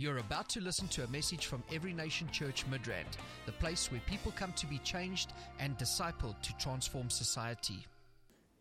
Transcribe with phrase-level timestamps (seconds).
[0.00, 4.00] You're about to listen to a message from Every Nation Church Midrand, the place where
[4.06, 7.86] people come to be changed and discipled to transform society.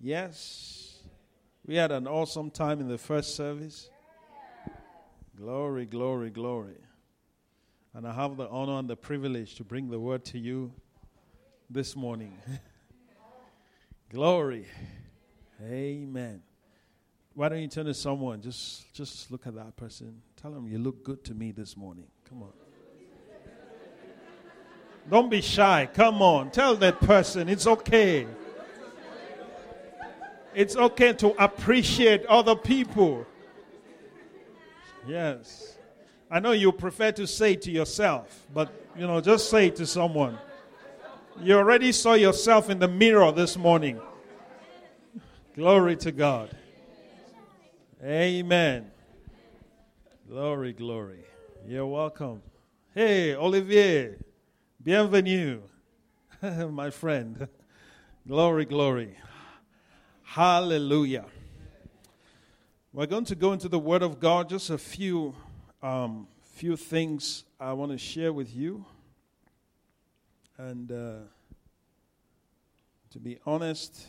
[0.02, 0.98] Yes,
[1.66, 3.90] we had an awesome time in the first service.
[5.38, 6.76] Glory, glory, glory.
[7.94, 10.74] And I have the honor and the privilege to bring the word to you
[11.70, 12.38] this morning.
[14.12, 14.66] glory.
[15.64, 16.42] Amen.
[17.34, 18.42] Why don't you turn to someone?
[18.42, 20.22] Just just look at that person.
[20.42, 22.06] Tell them you look good to me this morning.
[22.30, 22.54] Come on.
[25.10, 25.90] Don't be shy.
[25.94, 26.50] Come on.
[26.50, 28.26] Tell that person it's okay.
[30.56, 33.26] It's okay to appreciate other people.
[35.06, 35.78] Yes.
[36.32, 40.38] I know you prefer to say to yourself, but you know, just say to someone.
[41.42, 44.00] You already saw yourself in the mirror this morning.
[45.54, 46.56] Glory to God.
[48.02, 48.92] Amen.
[50.30, 51.24] Glory, glory.
[51.66, 52.44] You're welcome.
[52.94, 54.16] Hey, Olivier.
[54.80, 55.62] Bienvenue,
[56.70, 57.48] my friend.
[58.28, 59.18] Glory, glory.
[60.22, 61.26] Hallelujah.
[62.94, 64.50] We're going to go into the Word of God.
[64.50, 65.34] Just a few,
[65.82, 68.86] um, few things I want to share with you.
[70.60, 71.14] And uh,
[73.10, 74.06] to be honest,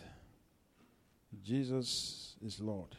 [1.43, 2.95] Jesus is Lord.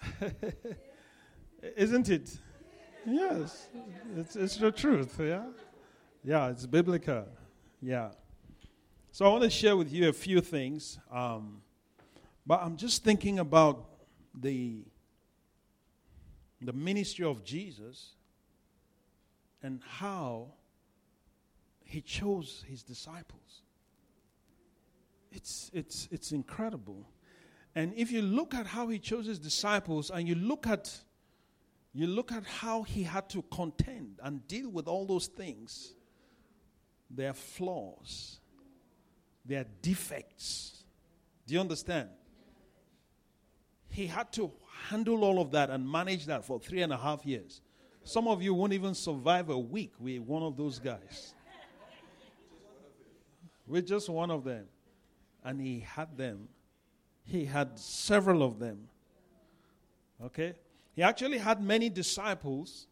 [1.76, 2.38] Isn't it?
[3.06, 3.66] Yes,
[4.16, 5.44] it's, it's the truth, yeah?
[6.24, 7.26] Yeah, it's biblical.
[7.80, 8.10] Yeah.
[9.12, 10.98] So I want to share with you a few things.
[11.10, 11.62] Um,
[12.46, 13.84] but I'm just thinking about
[14.34, 14.84] the,
[16.60, 18.14] the ministry of Jesus
[19.62, 20.48] and how
[21.84, 23.62] he chose his disciples.
[25.32, 27.06] It's, it's, it's incredible.
[27.78, 30.92] And if you look at how he chose his disciples and you look at
[31.94, 35.94] you look at how he had to contend and deal with all those things,
[37.08, 38.40] their flaws,
[39.44, 40.86] their defects.
[41.46, 42.08] Do you understand?
[43.90, 44.50] He had to
[44.88, 47.62] handle all of that and manage that for three and a half years.
[48.02, 51.32] Some of you won't even survive a week with one of those guys.
[53.68, 54.66] With just one of them.
[55.44, 56.48] And he had them
[57.28, 58.88] he had several of them.
[60.24, 60.54] Okay?
[60.94, 62.86] He actually had many disciples,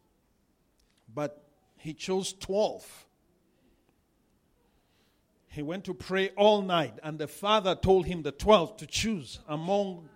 [1.13, 1.43] but
[1.77, 3.05] he chose 12.
[5.47, 9.39] He went to pray all night, and the father told him, the 12, to choose
[9.47, 10.07] among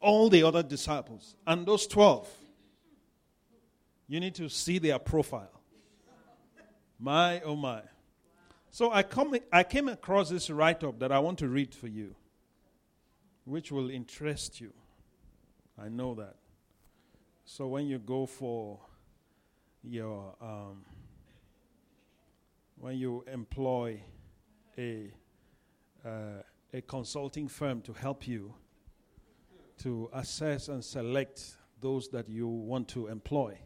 [0.00, 1.34] all the other disciples.
[1.46, 2.28] And those 12,
[4.06, 5.50] you need to see their profile.
[7.00, 7.82] My, oh my.
[8.70, 11.88] So I, come, I came across this write up that I want to read for
[11.88, 12.14] you
[13.48, 14.72] which will interest you.
[15.82, 16.34] I know that.
[17.46, 18.78] So when you go for
[19.82, 20.84] your, um,
[22.78, 24.02] when you employ
[24.76, 25.10] a,
[26.04, 26.42] uh,
[26.74, 28.52] a consulting firm to help you
[29.78, 33.56] to assess and select those that you want to employ.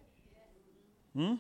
[1.17, 1.35] Hmm?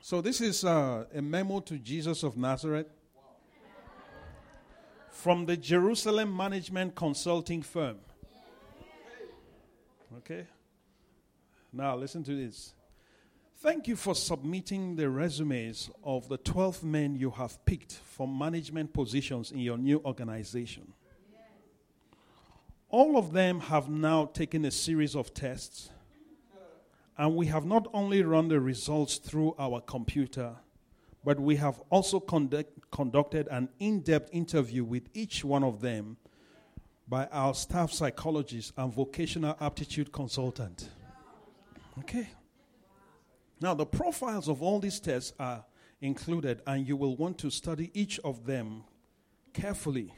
[0.00, 2.88] So this is uh, a memo to Jesus of Nazareth
[5.18, 7.96] from the Jerusalem Management Consulting Firm.
[10.18, 10.46] Okay?
[11.72, 12.72] Now, listen to this.
[13.56, 18.92] Thank you for submitting the resumes of the 12 men you have picked for management
[18.92, 20.92] positions in your new organization.
[22.88, 25.90] All of them have now taken a series of tests,
[27.18, 30.54] and we have not only run the results through our computer
[31.24, 36.16] but we have also conduct, conducted an in depth interview with each one of them
[37.08, 40.88] by our staff psychologist and vocational aptitude consultant.
[42.00, 42.28] Okay.
[43.60, 45.64] Now, the profiles of all these tests are
[46.00, 48.84] included, and you will want to study each of them
[49.52, 50.14] carefully.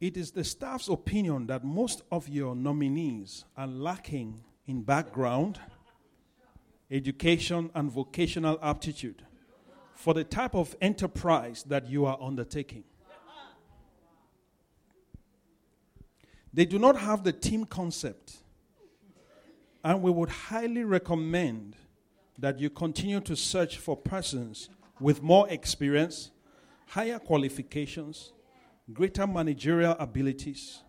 [0.00, 5.58] It is the staff's opinion that most of your nominees are lacking in background,
[6.90, 9.22] education, and vocational aptitude
[9.94, 12.84] for the type of enterprise that you are undertaking.
[16.52, 18.38] They do not have the team concept.
[19.84, 21.76] And we would highly recommend
[22.38, 24.68] that you continue to search for persons
[25.00, 26.30] with more experience,
[26.86, 28.32] higher qualifications,
[28.92, 30.82] greater managerial abilities.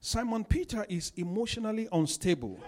[0.00, 2.60] Simon Peter is emotionally unstable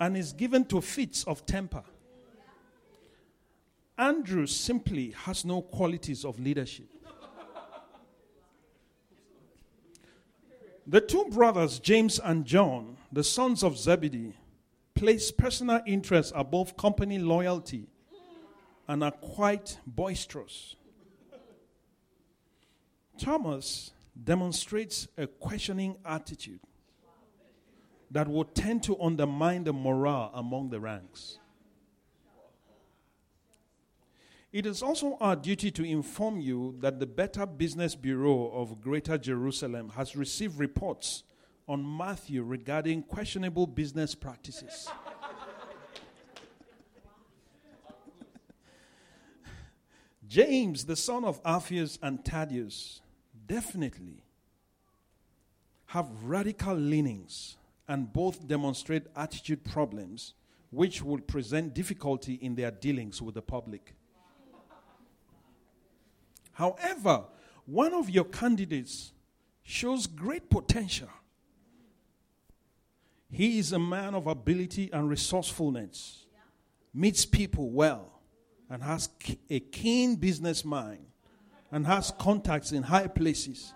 [0.00, 1.82] and is given to fits of temper.
[3.96, 6.86] Andrew simply has no qualities of leadership.
[10.86, 14.34] The two brothers, James and John, the sons of Zebedee,
[14.94, 17.88] place personal interest above company loyalty
[18.86, 20.76] and are quite boisterous.
[23.18, 23.90] Thomas
[24.24, 26.60] demonstrates a questioning attitude
[28.10, 31.38] that would tend to undermine the morale among the ranks.
[34.50, 39.18] It is also our duty to inform you that the Better Business Bureau of Greater
[39.18, 41.22] Jerusalem has received reports
[41.68, 44.88] on Matthew regarding questionable business practices.
[50.26, 53.02] James, the son of Alphaeus and Thaddeus,
[53.46, 54.24] definitely
[55.86, 57.58] have radical leanings
[57.88, 60.34] and both demonstrate attitude problems
[60.70, 63.94] which will present difficulty in their dealings with the public.
[66.52, 67.24] However,
[67.64, 69.12] one of your candidates
[69.62, 71.08] shows great potential.
[73.30, 76.26] He is a man of ability and resourcefulness,
[76.92, 78.20] meets people well,
[78.70, 79.08] and has
[79.48, 81.06] a keen business mind,
[81.70, 83.72] and has contacts in high places.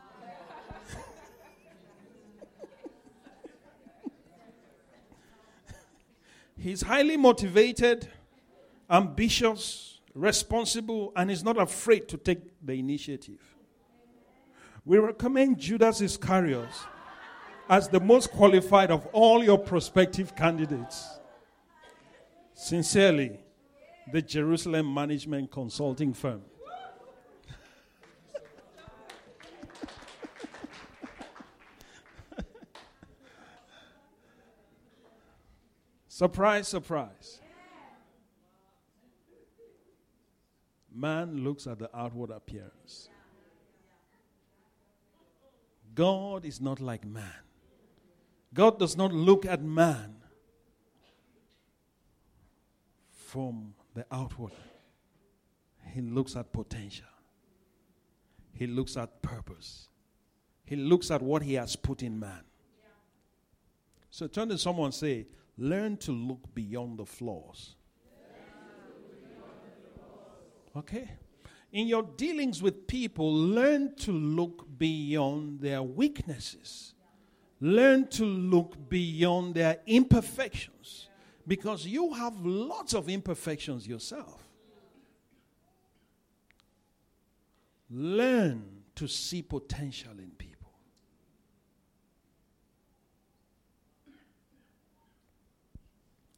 [6.62, 8.06] He's highly motivated,
[8.88, 13.41] ambitious, responsible, and is not afraid to take the initiative.
[14.85, 16.69] We recommend Judas Iscariot
[17.69, 21.19] as the most qualified of all your prospective candidates.
[22.55, 23.41] Sincerely,
[24.12, 26.43] the Jerusalem Management Consulting Firm.
[36.23, 37.41] Surprise, surprise.
[40.95, 43.09] Man looks at the outward appearance.
[45.97, 47.43] God is not like man.
[48.55, 50.15] God does not look at man
[53.11, 54.53] from the outward.
[55.93, 57.07] He looks at potential.
[58.53, 59.89] He looks at purpose.
[60.65, 62.45] He looks at what he has put in man.
[64.11, 65.27] So turn to someone and say,
[65.58, 67.76] learn to look beyond the flaws.
[70.76, 71.10] Okay?
[71.72, 76.94] In your dealings with people, learn to look beyond their weaknesses.
[77.60, 81.08] Learn to look beyond their imperfections
[81.46, 84.49] because you have lots of imperfections yourself.
[87.90, 88.64] Learn
[88.94, 90.51] to see potential in people.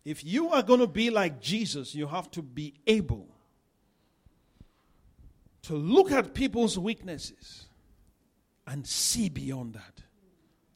[0.05, 3.27] If you are going to be like Jesus, you have to be able
[5.63, 7.67] to look at people's weaknesses
[8.67, 10.03] and see beyond that.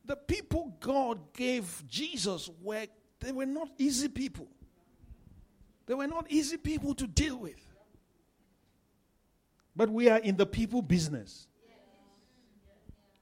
[0.06, 2.86] The people God gave Jesus were
[3.20, 4.48] they were not easy people.
[5.86, 7.60] They were not easy people to deal with.
[9.74, 11.46] But we are in the people business.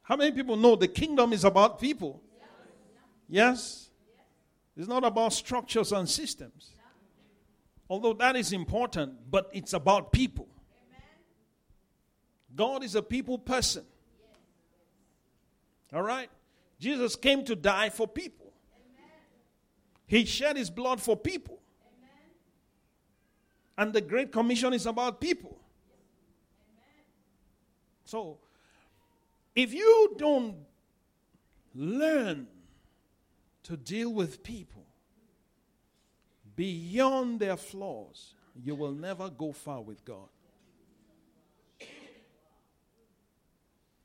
[0.03, 2.23] How many people know the kingdom is about people?
[3.29, 3.86] Yes?
[4.77, 6.73] It's not about structures and systems.
[7.89, 10.49] Although that is important, but it's about people.
[12.55, 13.85] God is a people person.
[15.93, 16.29] All right?
[16.79, 18.53] Jesus came to die for people.
[20.07, 21.59] He shed his blood for people.
[23.79, 25.59] And the Great Commission is about people.
[28.05, 28.39] So,
[29.55, 30.57] if you don't
[31.75, 32.47] learn
[33.67, 34.87] to deal with people
[36.55, 40.29] beyond their flaws, you will never go far with God.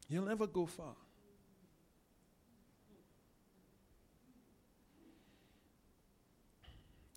[0.09, 0.95] You'll never go far.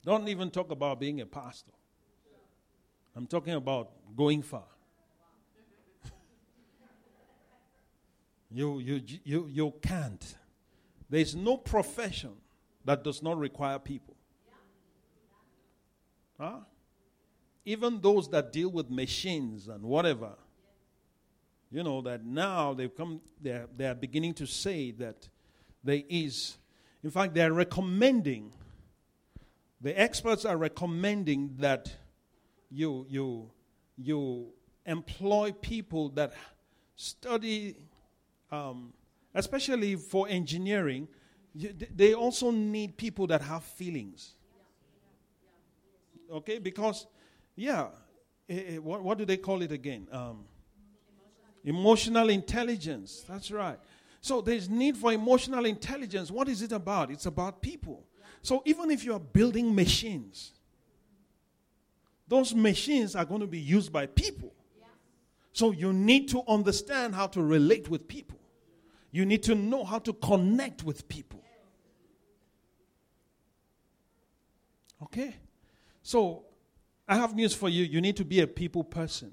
[0.05, 1.73] Don't even talk about being a pastor.
[3.17, 4.69] I'm talking about going far.
[8.51, 10.37] you, you, you, you can't.
[11.15, 12.33] There's no profession
[12.85, 14.17] that does not require people.
[16.41, 16.57] Huh?
[17.65, 20.33] Even those that deal with machines and whatever,
[21.71, 25.29] you know, that now they've come, they're, they're beginning to say that
[25.85, 26.57] there is,
[27.05, 28.53] in fact, they're recommending
[29.81, 31.95] the experts are recommending that
[32.73, 33.51] you, you,
[33.97, 34.49] you
[34.85, 36.33] employ people that
[36.97, 37.77] study,
[38.51, 38.93] um,
[39.35, 41.09] especially for engineering,
[41.55, 44.35] they also need people that have feelings.
[46.31, 47.07] Okay, because,
[47.55, 47.89] yeah,
[48.49, 50.09] eh, what, what do they call it again?
[50.11, 50.45] Um,
[51.65, 53.25] emotional intelligence.
[53.29, 53.79] That's right.
[54.21, 56.31] So there's need for emotional intelligence.
[56.31, 57.11] What is it about?
[57.11, 58.05] It's about people.
[58.43, 60.53] So even if you are building machines,
[62.27, 64.53] those machines are going to be used by people.
[65.53, 68.39] So you need to understand how to relate with people.
[69.15, 71.41] You need to know how to connect with people.
[75.05, 75.37] Okay?
[76.03, 76.43] So
[77.07, 77.85] I have news for you.
[77.85, 79.33] You need to be a people person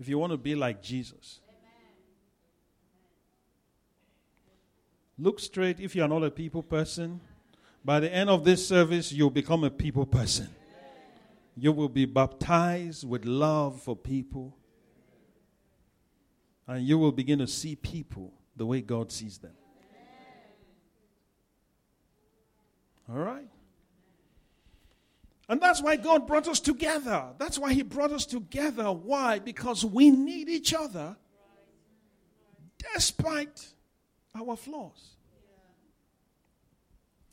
[0.00, 1.40] if you want to be like Jesus.
[5.18, 7.20] Look straight if you are not a people person.
[7.84, 10.48] By the end of this service, you'll become a people person.
[11.58, 14.56] You will be baptized with love for people.
[16.66, 19.54] And you will begin to see people the way God sees them.
[23.08, 23.48] All right?
[25.48, 27.26] And that's why God brought us together.
[27.38, 28.90] That's why He brought us together.
[28.90, 29.38] Why?
[29.38, 31.16] Because we need each other
[32.94, 33.74] despite
[34.34, 35.16] our flaws.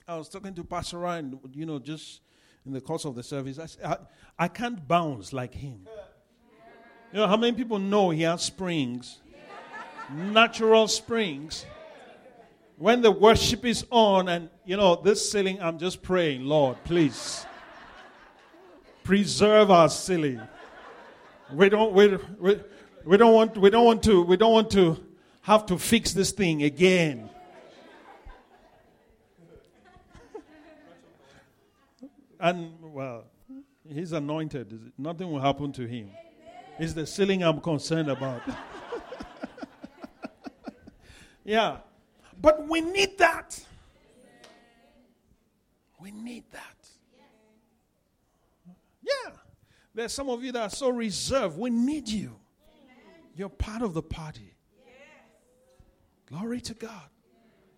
[0.08, 2.22] I was talking to Pastor Ryan, you know, just
[2.66, 3.60] in the course of the service.
[3.60, 3.98] I, said, I,
[4.38, 5.88] I can't bounce like him.
[7.14, 9.20] You know, how many people know he has springs?
[10.14, 11.66] Natural springs.
[12.78, 17.46] When the worship is on, and, you know, this ceiling, I'm just praying, Lord, please
[19.04, 20.42] preserve our ceiling.
[21.52, 22.60] We don't, we, we,
[23.06, 25.04] we don't want, we don't want to, we don't want to
[25.42, 27.30] have to fix this thing again.
[32.40, 33.26] And, well,
[33.88, 34.94] he's anointed.
[34.98, 36.12] Nothing will happen to him.
[36.80, 38.42] It's the ceiling I'm concerned about.
[41.50, 41.78] Yeah.
[42.40, 43.60] But we need that.
[46.00, 46.90] We need that.
[49.02, 49.32] Yeah.
[49.96, 51.58] There's some of you that are so reserved.
[51.58, 52.36] We need you.
[53.36, 54.54] You're part of the party.
[56.28, 57.10] Glory to God.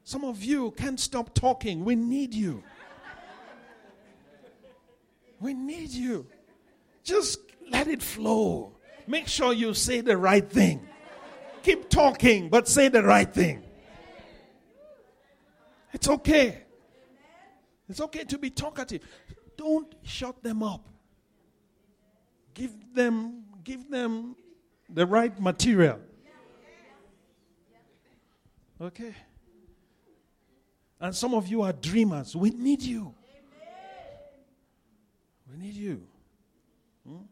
[0.04, 1.86] Some of you can't stop talking.
[1.86, 2.64] We need you.
[5.40, 6.28] We need you.
[7.06, 8.74] Just let it flow.
[9.08, 10.90] Make sure you say the right thing.
[11.64, 13.64] Keep talking, but say the right thing.
[15.94, 16.64] It's okay.
[17.90, 19.02] It's okay to be talkative.
[19.58, 20.88] Don't shut them up.
[22.54, 24.36] Give them give them
[24.90, 26.00] the right material.
[28.80, 29.14] Okay?
[31.00, 32.36] And some of you are dreamers.
[32.36, 33.14] We need you.
[35.52, 36.02] We need you.
[37.08, 37.24] Hmm?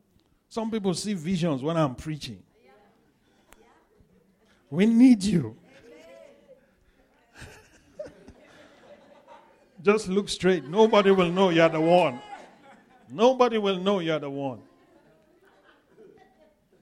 [0.48, 2.43] Some people see visions when I'm preaching.
[4.69, 5.57] We need you.
[9.81, 10.65] Just look straight.
[10.65, 12.21] Nobody will know you're the one.
[13.11, 14.61] Nobody will know you're the one.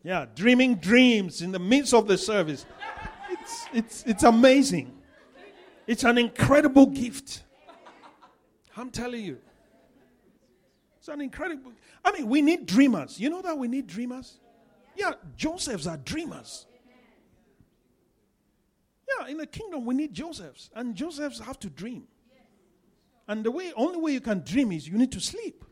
[0.04, 2.66] Yeah, dreaming dreams in the midst of the service.
[3.30, 4.94] It's, it's, it's amazing.
[5.86, 7.44] It's an incredible gift.
[8.76, 9.38] I'm telling you.
[11.00, 11.72] It's an incredible.
[12.04, 13.20] I mean, we need dreamers.
[13.20, 14.40] You know that we need dreamers?
[14.96, 16.66] Yeah, Josephs are dreamers.
[19.08, 22.08] Yeah, in the kingdom we need Josephs, and Josephs have to dream.
[23.28, 25.64] And the way, only way you can dream is you need to sleep.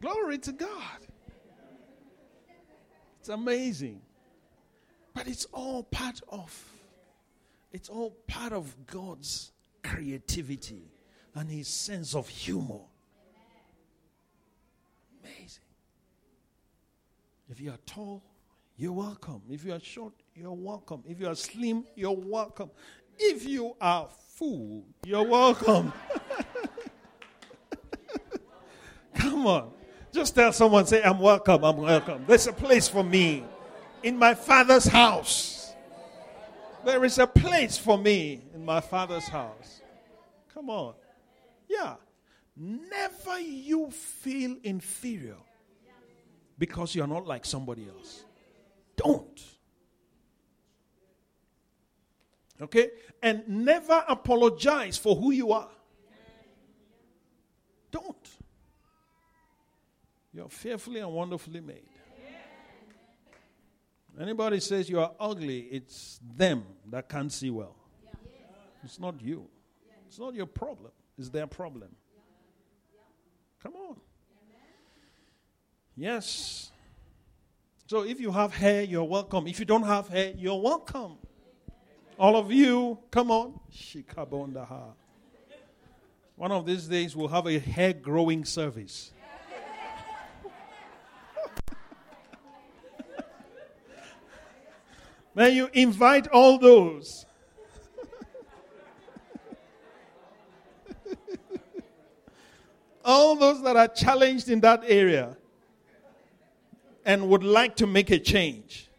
[0.00, 1.06] Glory to God.
[3.18, 4.00] It's amazing.
[5.12, 6.72] But it's all part of
[7.72, 9.52] it's all part of God's
[9.84, 10.90] creativity
[11.34, 12.80] and his sense of humor.
[15.22, 15.59] Amazing.
[17.50, 18.22] If you are tall,
[18.76, 19.42] you're welcome.
[19.50, 21.02] If you are short, you're welcome.
[21.08, 22.70] If you are slim, you're welcome.
[23.18, 25.92] If you are full, you're welcome.
[29.14, 29.72] Come on.
[30.12, 32.24] Just tell someone, say, I'm welcome, I'm welcome.
[32.26, 33.44] There's a place for me
[34.04, 35.72] in my father's house.
[36.84, 39.80] There is a place for me in my father's house.
[40.54, 40.94] Come on.
[41.68, 41.96] Yeah.
[42.56, 45.36] Never you feel inferior
[46.60, 48.22] because you're not like somebody else.
[48.94, 49.42] Don't.
[52.60, 52.90] Okay?
[53.22, 55.70] And never apologize for who you are.
[57.90, 58.28] Don't.
[60.34, 61.88] You're fearfully and wonderfully made.
[64.20, 67.74] Anybody says you are ugly, it's them that can't see well.
[68.84, 69.48] It's not you.
[70.06, 70.92] It's not your problem.
[71.16, 71.96] It's their problem.
[73.62, 73.96] Come on.
[76.00, 76.72] Yes.
[77.86, 79.46] So if you have hair, you're welcome.
[79.46, 81.18] If you don't have hair, you're welcome.
[82.18, 83.60] All of you, come on.
[83.70, 84.94] Shikabondaha.
[86.36, 89.12] One of these days, we'll have a hair growing service.
[95.34, 97.26] then you invite all those.
[103.04, 105.36] all those that are challenged in that area
[107.04, 108.88] and would like to make a change.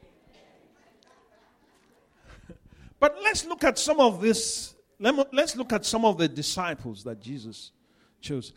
[3.00, 4.76] But let's look at some of this.
[5.00, 7.72] Let, let's look at some of the disciples that Jesus
[8.22, 8.54] chose.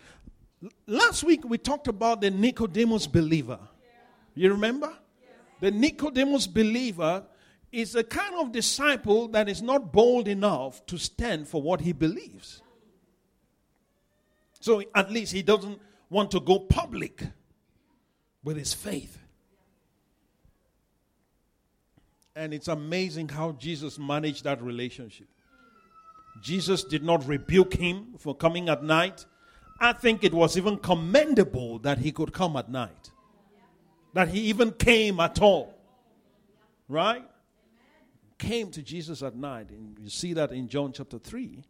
[0.87, 3.59] Last week we talked about the Nicodemus believer.
[4.35, 4.93] You remember?
[5.61, 7.25] The Nicodemus believer
[7.73, 11.93] is a kind of disciple that is not bold enough to stand for what he
[11.93, 12.63] believes.
[14.61, 17.23] So at least he doesn't want to go public
[18.45, 19.19] with his faith.
[22.37, 25.29] And it's amazing how Jesus managed that relationship.
[26.43, 29.25] Jesus did not rebuke him for coming at night.
[29.79, 33.11] I think it was even commendable that he could come at night,
[34.15, 35.75] that he even came at all.
[36.89, 37.25] Right?
[38.39, 39.71] Came to Jesus at night.
[39.71, 41.63] And you see that in John chapter 3,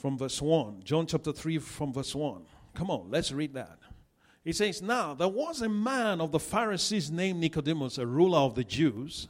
[0.00, 0.82] from verse 1.
[0.82, 2.42] John chapter 3, from verse 1.
[2.74, 3.78] Come on, let's read that.
[4.46, 8.54] He says, Now there was a man of the Pharisees named Nicodemus, a ruler of
[8.54, 9.26] the Jews.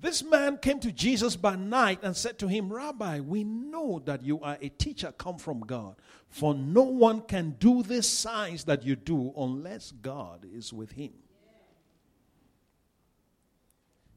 [0.00, 4.24] This man came to Jesus by night and said to him, Rabbi, we know that
[4.24, 5.96] you are a teacher come from God,
[6.30, 11.12] for no one can do these signs that you do unless God is with him.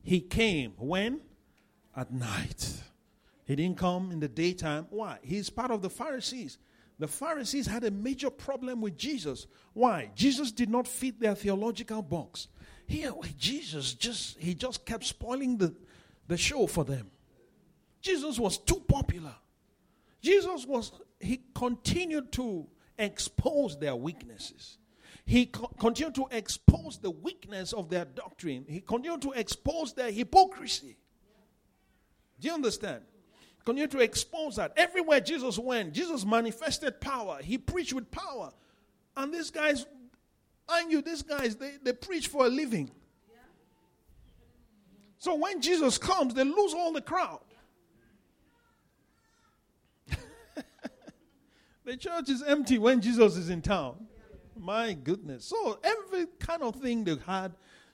[0.02, 1.20] He came when?
[1.94, 2.84] At night.
[3.44, 4.88] He didn't come in the daytime.
[4.92, 5.18] Why?
[5.24, 6.58] He's part of the Pharisees.
[7.02, 9.48] The Pharisees had a major problem with Jesus.
[9.74, 10.12] Why?
[10.14, 12.48] Jesus did not fit their theological box.
[12.86, 15.74] Here, Jesus just he just kept spoiling the,
[16.28, 17.10] the show for them.
[18.02, 19.34] Jesus was too popular.
[20.22, 22.68] Jesus was he continued to
[23.00, 24.78] expose their weaknesses.
[25.26, 28.64] He co- continued to expose the weakness of their doctrine.
[28.70, 30.98] He continued to expose their hypocrisy.
[32.40, 33.02] Do you understand?
[33.66, 34.74] Continue to expose that.
[34.76, 37.40] Everywhere Jesus went, Jesus manifested power.
[37.42, 38.52] He preached with power.
[39.16, 39.86] And these guys,
[40.68, 42.92] I knew these guys, they, they preach for a living.
[45.20, 47.42] So when Jesus comes, they lose all the crowd.
[51.86, 54.08] the church is empty when Jesus is in town.
[54.58, 55.46] My goodness.
[55.46, 57.54] So every kind of thing they had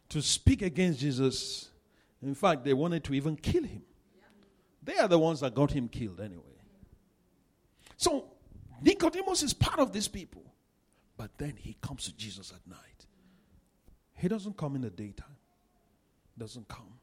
[0.09, 1.69] to speak against Jesus,
[2.21, 3.81] in fact, they wanted to even kill him.
[4.87, 6.43] They are the ones that got him killed anyway.
[7.97, 8.23] So
[8.81, 10.43] Nicodemus is part of these people.
[11.17, 13.05] But then he comes to Jesus at night.
[14.13, 15.35] He doesn't come in the daytime.
[16.37, 16.99] Doesn't come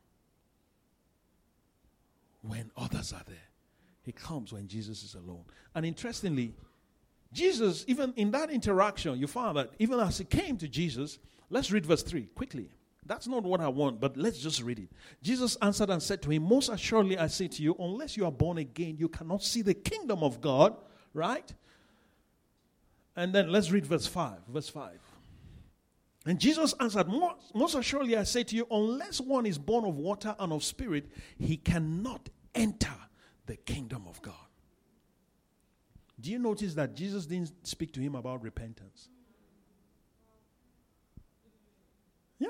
[2.40, 3.36] when others are there.
[4.02, 5.44] He comes when Jesus is alone.
[5.74, 6.54] And interestingly,
[7.34, 11.18] Jesus, even in that interaction, you find that even as he came to Jesus,
[11.50, 12.70] let's read verse 3 quickly.
[13.06, 14.88] That's not what I want, but let's just read it.
[15.22, 18.32] Jesus answered and said to him, Most assuredly I say to you, unless you are
[18.32, 20.74] born again, you cannot see the kingdom of God,
[21.12, 21.52] right?
[23.16, 24.38] And then let's read verse 5.
[24.48, 24.98] Verse 5.
[26.26, 29.96] And Jesus answered, most, most assuredly I say to you, unless one is born of
[29.96, 31.06] water and of spirit,
[31.38, 32.94] he cannot enter
[33.46, 34.34] the kingdom of God.
[36.18, 39.08] Do you notice that Jesus didn't speak to him about repentance?
[42.38, 42.48] Yeah.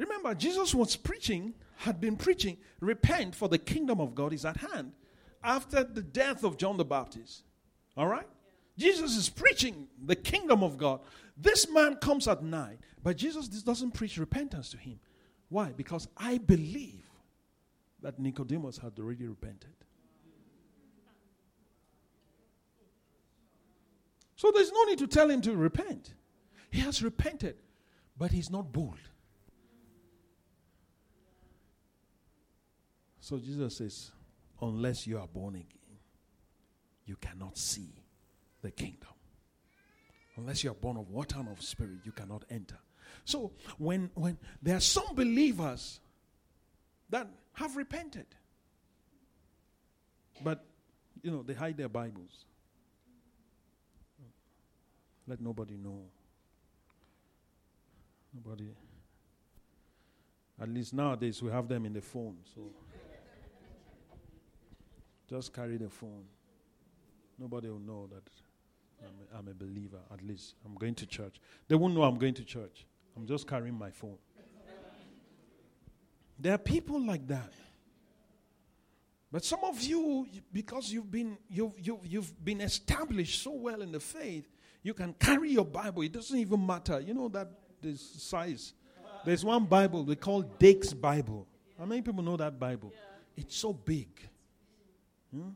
[0.00, 4.56] Remember, Jesus was preaching, had been preaching, repent for the kingdom of God is at
[4.56, 4.92] hand
[5.44, 7.42] after the death of John the Baptist.
[7.98, 8.26] All right?
[8.78, 11.00] Jesus is preaching the kingdom of God.
[11.36, 14.98] This man comes at night, but Jesus doesn't preach repentance to him.
[15.50, 15.72] Why?
[15.76, 17.04] Because I believe
[18.00, 19.74] that Nicodemus had already repented.
[24.36, 26.14] So there's no need to tell him to repent.
[26.70, 27.56] He has repented,
[28.16, 28.96] but he's not bold.
[33.30, 34.10] So Jesus says,
[34.60, 35.98] unless you are born again,
[37.06, 37.94] you cannot see
[38.60, 39.14] the kingdom.
[40.36, 42.78] Unless you are born of water and of spirit, you cannot enter.
[43.24, 46.00] So when when there are some believers
[47.10, 48.26] that have repented,
[50.42, 50.64] but
[51.22, 52.46] you know they hide their Bibles.
[55.28, 56.02] Let nobody know.
[58.34, 58.70] Nobody.
[60.60, 62.72] At least nowadays we have them in the phone, so.
[65.30, 66.24] Just carry the phone.
[67.38, 68.28] Nobody will know that
[69.00, 70.56] I'm a, I'm a believer, at least.
[70.66, 71.40] I'm going to church.
[71.68, 72.84] They won't know I'm going to church.
[73.16, 74.18] I'm just carrying my phone.
[76.38, 77.52] There are people like that.
[79.30, 83.92] But some of you, because you've been you've, you've, you've been established so well in
[83.92, 84.48] the faith,
[84.82, 86.02] you can carry your Bible.
[86.02, 86.98] It doesn't even matter.
[87.00, 87.48] You know that
[87.80, 88.72] this size.
[89.24, 91.46] There's one Bible they call Dake's Bible.
[91.78, 92.92] How many people know that Bible?
[93.36, 94.08] It's so big.
[95.34, 95.50] Hmm?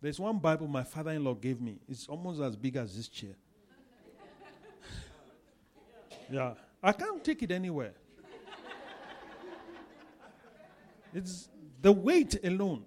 [0.00, 1.78] There's one Bible my father-in-law gave me.
[1.88, 3.34] It's almost as big as this chair.
[6.30, 7.92] yeah, I can't take it anywhere.
[11.14, 11.48] It's
[11.80, 12.84] the weight alone.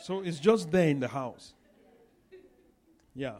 [0.00, 1.52] So it's just there in the house.
[3.14, 3.34] Yeah.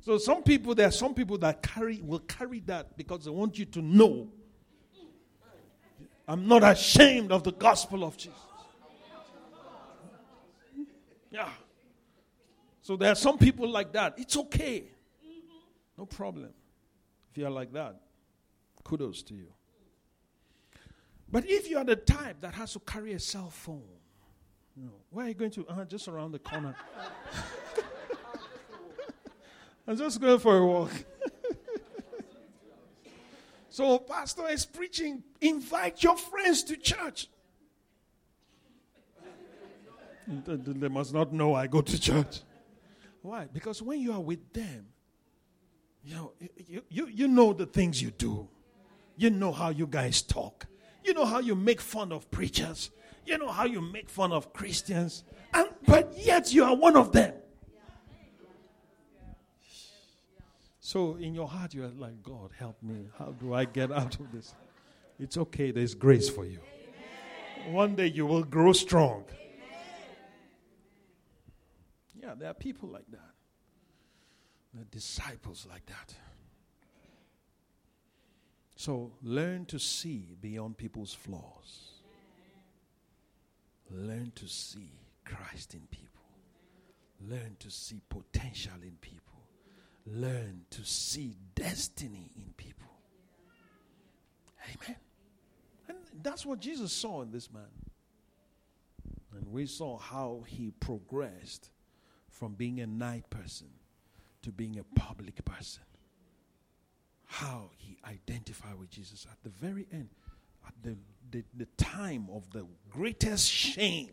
[0.00, 3.58] So some people, there are some people that carry will carry that because they want
[3.58, 4.28] you to know.
[6.26, 8.38] I'm not ashamed of the gospel of Jesus.
[11.34, 11.48] Yeah.
[12.80, 14.14] So there are some people like that.
[14.18, 14.84] It's okay.
[15.98, 16.50] No problem.
[17.32, 18.00] If you are like that,
[18.84, 19.48] kudos to you.
[21.28, 23.82] But if you are the type that has to carry a cell phone,
[24.76, 25.66] you know, where are you going to?
[25.66, 26.76] Uh, just around the corner.
[29.88, 30.92] I'm just going for a walk.
[33.70, 35.24] so, pastor is preaching.
[35.40, 37.26] Invite your friends to church.
[40.26, 42.40] They must not know I go to church.
[43.22, 43.46] Why?
[43.52, 44.86] Because when you are with them,
[46.04, 46.32] you know,
[46.68, 48.48] you, you, you know the things you do.
[49.16, 50.66] You know how you guys talk.
[51.02, 52.90] You know how you make fun of preachers.
[53.24, 55.24] You know how you make fun of Christians.
[55.52, 57.34] And, but yet you are one of them.
[60.80, 63.06] So in your heart, you're like, God, help me.
[63.18, 64.54] How do I get out of this?
[65.18, 65.70] It's okay.
[65.70, 66.58] There's grace for you.
[67.70, 69.24] One day you will grow strong.
[72.34, 73.34] Yeah, there are people like that.
[74.72, 76.14] There are disciples like that.
[78.76, 82.00] So learn to see beyond people's flaws.
[83.90, 84.90] Learn to see
[85.24, 86.22] Christ in people.
[87.28, 89.34] Learn to see potential in people.
[90.06, 92.90] Learn to see destiny in people.
[94.64, 94.96] Amen.
[95.88, 97.62] And that's what Jesus saw in this man.
[99.36, 101.70] And we saw how he progressed
[102.34, 103.68] from being a night person
[104.42, 105.82] to being a public person
[107.26, 110.08] how he identified with Jesus at the very end,
[110.66, 110.96] at the,
[111.30, 114.10] the, the time of the greatest shame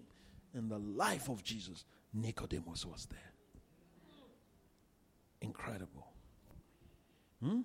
[0.56, 3.20] in the life of Jesus, Nicodemus was there.
[5.42, 6.08] Incredible.
[7.44, 7.62] Hmm?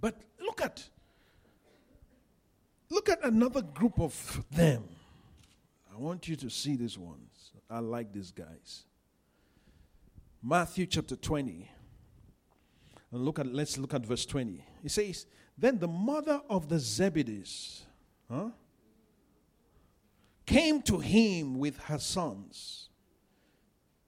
[0.00, 0.82] But look at
[2.88, 4.84] look at another group of them.
[5.92, 7.52] I want you to see these ones.
[7.68, 8.84] I like these guys.
[10.42, 11.70] Matthew chapter 20
[13.12, 14.64] and look at let's look at verse 20.
[14.84, 15.26] It says,
[15.58, 17.82] Then the mother of the Zebedees
[18.30, 18.50] huh,
[20.46, 22.88] came to him with her sons,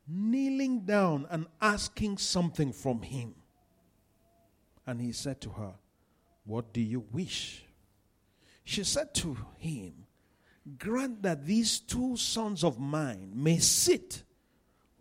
[0.06, 3.34] kneeling down and asking something from him.
[4.86, 5.74] And he said to her,
[6.44, 7.64] What do you wish?
[8.64, 10.06] She said to him,
[10.78, 14.22] Grant that these two sons of mine may sit,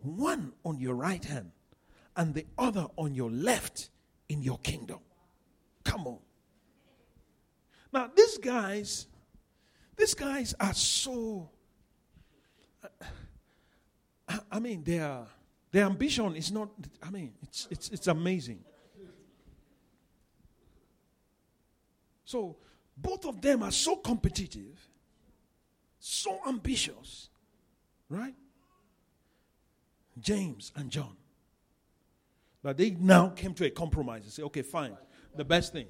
[0.04, 1.52] one on your right hand
[2.16, 3.90] and the other on your left
[4.28, 4.98] in your kingdom.
[5.84, 6.18] Come on.
[7.92, 9.06] Now, these guys,
[9.96, 11.50] these guys are so.
[12.82, 15.26] Uh, I mean, their
[15.70, 16.70] their ambition is not.
[17.02, 18.64] I mean, it's it's it's amazing.
[22.24, 22.56] So
[22.96, 24.88] both of them are so competitive,
[25.98, 27.28] so ambitious,
[28.08, 28.34] right?
[30.20, 31.16] James and John.
[32.62, 34.96] But they now came to a compromise and say, okay, fine,
[35.34, 35.86] the best thing.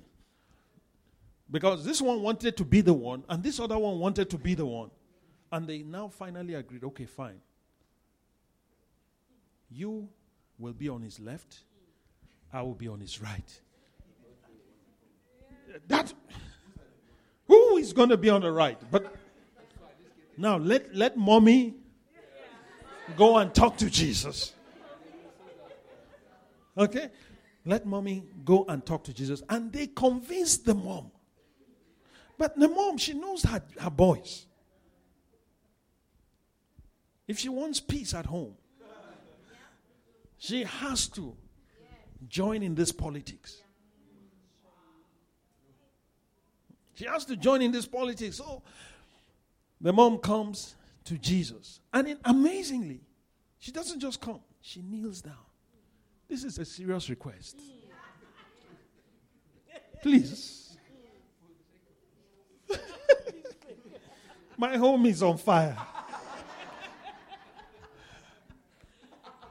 [1.50, 4.54] Because this one wanted to be the one, and this other one wanted to be
[4.54, 4.90] the one.
[5.50, 7.40] And they now finally agreed, okay, fine.
[9.70, 10.08] You
[10.58, 11.58] will be on his left,
[12.52, 13.60] I will be on his right.
[15.88, 16.12] That
[17.46, 18.78] who is going to be on the right?
[18.90, 19.14] But
[20.36, 21.74] now let let mommy
[23.16, 24.52] go and talk to Jesus.
[26.76, 27.10] Okay?
[27.64, 29.42] Let mommy go and talk to Jesus.
[29.48, 31.10] And they convinced the mom.
[32.38, 34.46] But the mom, she knows her, her boys.
[37.28, 38.54] If she wants peace at home,
[40.38, 41.36] she has to
[42.28, 43.62] join in this politics.
[46.94, 48.36] She has to join in this politics.
[48.36, 48.62] So
[49.80, 51.80] the mom comes to Jesus.
[51.92, 53.00] And it, amazingly,
[53.58, 55.34] she doesn't just come, she kneels down.
[56.28, 57.60] This is a serious request.
[60.02, 60.76] Please.
[64.56, 65.76] My home is on fire.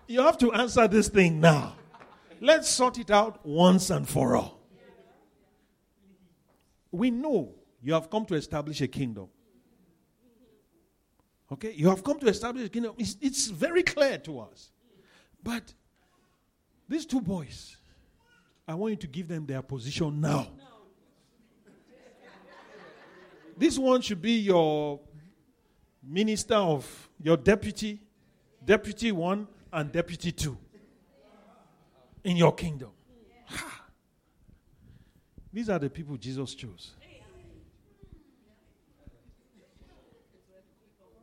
[0.08, 1.76] You have to answer this thing now.
[2.42, 4.60] Let's sort it out once and for all.
[6.92, 9.30] We know you have come to establish a kingdom.
[11.52, 11.74] Okay?
[11.74, 12.94] You have come to establish a kingdom.
[12.98, 14.72] It's, it's very clear to us.
[15.44, 15.74] But
[16.88, 17.76] these two boys,
[18.68, 20.48] I want you to give them their position now.
[23.58, 25.00] This one should be your
[26.02, 28.00] minister of your deputy,
[28.64, 30.58] deputy one, and deputy two
[32.24, 32.92] in your kingdom.
[35.54, 36.92] These are the people Jesus chose.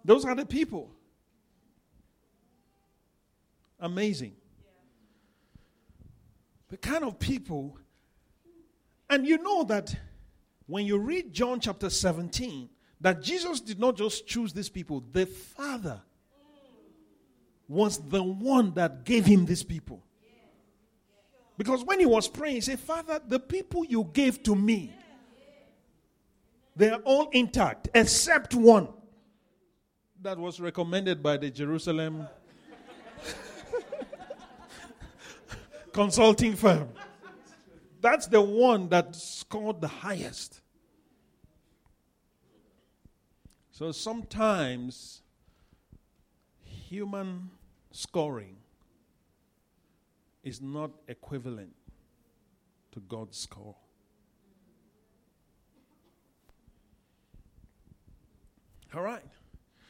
[0.09, 0.91] Those are the people.
[3.79, 4.33] Amazing.
[6.71, 7.79] The kind of people.
[9.11, 9.95] And you know that
[10.67, 12.71] when you read John chapter 17,
[13.03, 16.01] that Jesus did not just choose these people, the Father
[17.69, 20.03] was the one that gave him these people.
[21.59, 24.91] Because when he was praying, he said, Father, the people you gave to me,
[26.75, 28.89] they are all intact except one
[30.23, 32.27] that was recommended by the Jerusalem
[35.93, 36.89] consulting firm.
[38.01, 40.61] That's the one that scored the highest.
[43.71, 45.23] So sometimes
[46.65, 47.51] human
[47.93, 48.57] scoring
[50.43, 51.75] is not equivalent
[52.93, 53.77] to God's score.
[58.95, 59.23] All right.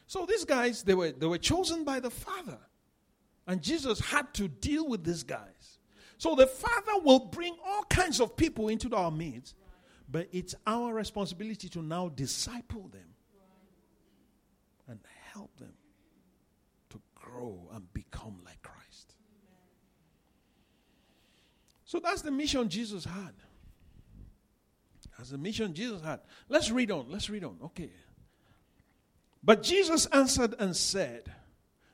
[0.08, 2.58] So these guys, they were, they were chosen by the Father.
[3.46, 5.78] And Jesus had to deal with these guys.
[6.16, 9.54] So the Father will bring all kinds of people into our midst,
[10.10, 13.14] but it's our responsibility to now disciple them
[14.88, 14.98] and
[15.32, 15.74] help them
[16.88, 19.14] to grow and become like Christ.
[21.84, 23.34] So that's the mission Jesus had.
[25.18, 26.20] That's the mission Jesus had.
[26.48, 27.06] Let's read on.
[27.10, 27.58] Let's read on.
[27.62, 27.90] Okay.
[29.42, 31.32] But Jesus answered and said,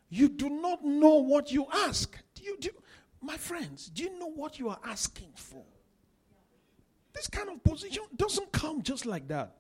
[0.08, 2.18] You do not know what you ask.
[2.34, 2.70] Do you, do,
[3.20, 5.64] my friends, do you know what you are asking for?
[7.14, 9.56] This kind of position doesn't come just like that.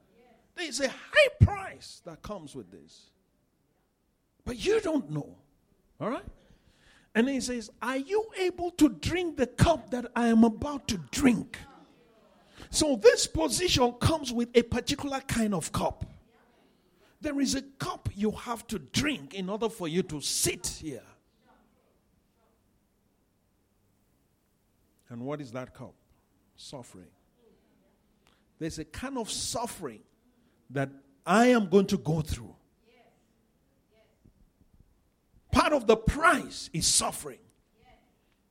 [0.56, 3.10] There is a high price that comes with this.
[4.44, 5.36] But you don't know.
[6.00, 6.24] All right?
[7.14, 10.98] And he says, Are you able to drink the cup that I am about to
[11.10, 11.58] drink?
[12.70, 16.04] So this position comes with a particular kind of cup.
[17.24, 21.00] There is a cup you have to drink in order for you to sit here.
[25.08, 25.94] And what is that cup?
[26.54, 27.08] Suffering.
[28.58, 30.00] There's a kind of suffering
[30.68, 30.90] that
[31.24, 32.54] I am going to go through.
[35.50, 37.38] Part of the price is suffering.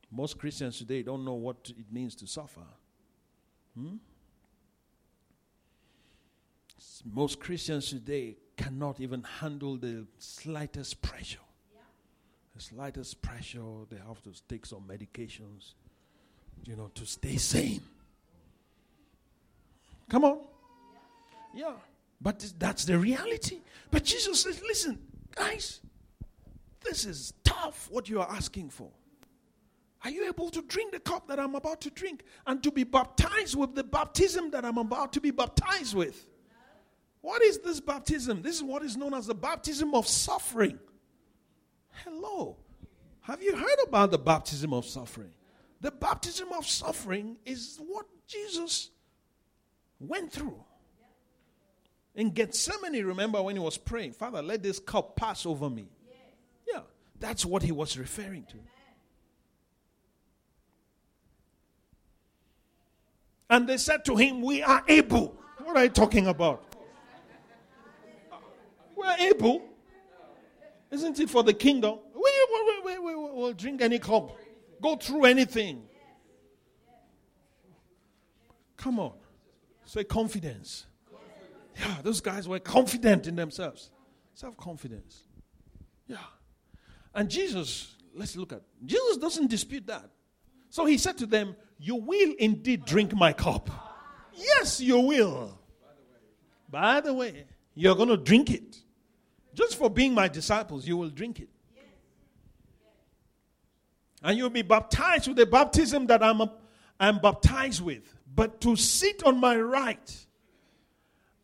[0.10, 2.66] Most Christians today don't know what it means to suffer.
[3.78, 3.98] Hmm?
[7.06, 11.40] Most Christians today cannot even handle the slightest pressure.
[12.56, 15.74] The slightest pressure, they have to take some medications,
[16.66, 17.82] you know, to stay sane.
[20.10, 20.40] Come on.
[21.56, 21.74] Yeah.
[22.22, 23.62] But that's the reality.
[23.90, 25.00] But Jesus says, listen,
[25.36, 25.82] guys,
[26.84, 28.90] this is tough what you are asking for.
[30.04, 32.84] Are you able to drink the cup that I'm about to drink and to be
[32.84, 36.26] baptized with the baptism that I'm about to be baptized with?
[37.24, 38.42] What is this baptism?
[38.42, 40.78] This is what is known as the baptism of suffering.
[42.04, 42.58] Hello.
[43.22, 45.32] Have you heard about the baptism of suffering?
[45.80, 48.90] The baptism of suffering is what Jesus
[50.02, 50.62] went through.
[52.14, 55.88] In Gethsemane, remember when he was praying, Father, let this cup pass over me.
[56.70, 56.82] Yeah,
[57.22, 58.58] that's what he was referring to.
[63.50, 65.40] And they said to him, We are able.
[65.64, 66.73] What are you talking about?
[69.04, 69.62] We're able.
[70.92, 72.00] Isn't it for the kingdom?
[72.14, 74.38] We, we, we, we, will drink any cup,
[74.82, 75.84] go through anything.
[78.78, 79.14] Come on.
[79.86, 80.86] Say confidence.
[81.80, 83.90] Yeah, those guys were confident in themselves.
[84.36, 85.24] Self confidence.
[86.08, 86.18] Yeah.
[87.14, 90.10] And Jesus, let's look at Jesus doesn't dispute that.
[90.70, 93.70] So he said to them, You will indeed drink my cup.
[94.36, 95.58] Yes, you will.
[96.70, 98.78] By the way, you're going to drink it.
[99.54, 101.50] Just for being my disciples, you will drink it.
[104.24, 106.42] And you'll be baptized with the baptism that I'm,
[107.00, 108.16] I'm baptized with.
[108.34, 110.26] But to sit on my right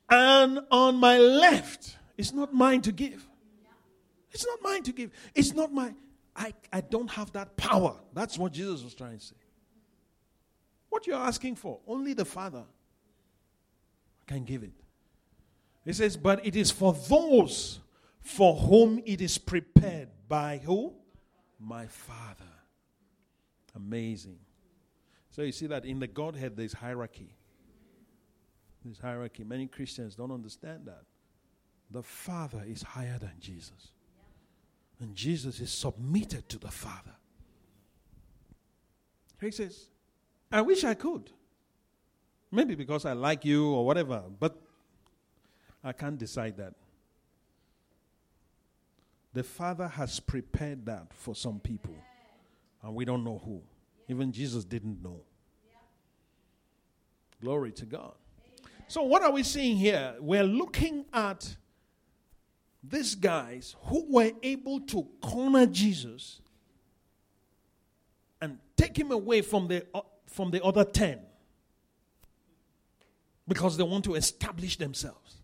[0.10, 3.28] and on my left is not mine to give.
[4.32, 5.12] It's not mine to give.
[5.36, 5.93] It's not my.
[6.36, 7.95] I, I don't have that power.
[8.13, 9.36] That's what Jesus was trying to say.
[10.89, 12.63] What you're asking for, only the Father
[14.26, 14.72] can give it.
[15.86, 17.80] He says, But it is for those
[18.21, 20.93] for whom it is prepared by who?
[21.60, 22.45] My Father.
[23.75, 24.39] Amazing.
[25.32, 27.36] So you see that in the Godhead there's hierarchy.
[28.84, 29.43] There's hierarchy.
[29.43, 31.03] Many Christians don't understand that.
[31.91, 33.91] The Father is higher than Jesus.
[34.99, 37.15] And Jesus is submitted to the Father.
[39.39, 39.88] He says,
[40.51, 41.29] I wish I could.
[42.51, 44.60] Maybe because I like you or whatever, but
[45.84, 46.73] I can't decide that.
[49.39, 51.95] The Father has prepared that for some people,
[52.84, 53.62] and we don't know who.
[54.10, 55.21] Even Jesus didn't know.
[57.41, 58.15] Glory to God.
[58.89, 60.15] So, what are we seeing here?
[60.19, 61.56] We're looking at
[62.84, 66.41] these guys who were able to corner Jesus
[68.41, 69.86] and take him away from the,
[70.28, 71.17] from the other 10
[73.47, 75.38] because they want to establish themselves.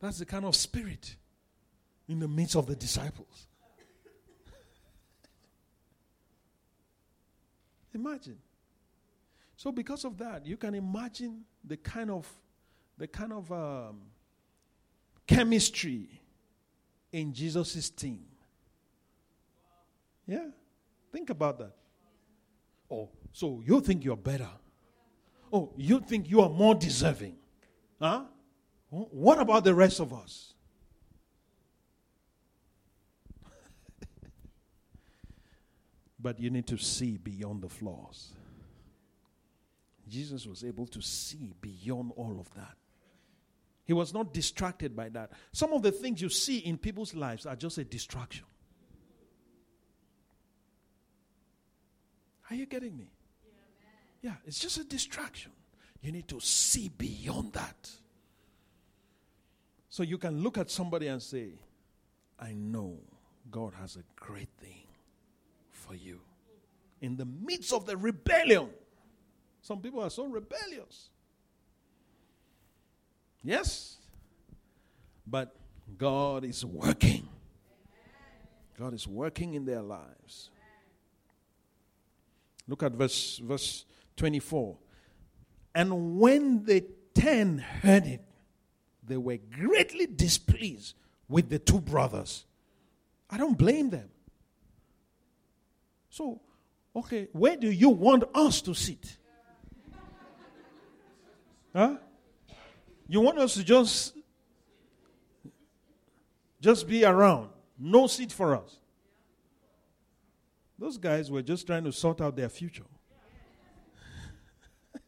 [0.00, 1.16] That's the kind of spirit
[2.08, 3.46] in the midst of the disciples.
[7.94, 8.38] Imagine.
[9.56, 12.26] So, because of that, you can imagine the kind of
[12.96, 14.00] the kind of um,
[15.26, 16.20] chemistry
[17.12, 18.24] in Jesus' team.
[20.26, 20.46] Yeah?
[21.12, 21.74] Think about that.
[22.90, 24.48] Oh, so you think you're better?
[25.52, 27.36] Oh, you think you are more deserving?
[28.00, 28.24] Huh?
[28.90, 30.52] What about the rest of us?
[36.20, 38.32] but you need to see beyond the flaws.
[40.08, 42.74] Jesus was able to see beyond all of that.
[43.84, 45.30] He was not distracted by that.
[45.52, 48.44] Some of the things you see in people's lives are just a distraction.
[52.50, 53.12] Are you getting me?
[54.22, 55.52] Yeah, it's just a distraction.
[56.02, 57.90] You need to see beyond that.
[59.90, 61.50] So you can look at somebody and say,
[62.38, 62.96] I know
[63.50, 64.86] God has a great thing
[65.68, 66.20] for you.
[67.00, 68.70] In the midst of the rebellion,
[69.60, 71.10] some people are so rebellious.
[73.42, 73.96] Yes.
[75.26, 75.56] But
[75.98, 77.28] God is working.
[78.78, 80.50] God is working in their lives.
[82.68, 83.84] Look at verse verse
[84.16, 84.76] 24.
[85.74, 88.22] And when the ten heard it,
[89.10, 90.94] they were greatly displeased
[91.28, 92.44] with the two brothers.
[93.28, 94.08] I don't blame them.
[96.10, 96.40] So,
[96.94, 99.16] okay, where do you want us to sit?
[101.74, 101.96] Huh?
[103.06, 104.14] You want us to just
[106.60, 108.76] just be around, no seat for us.
[110.78, 112.84] Those guys were just trying to sort out their future.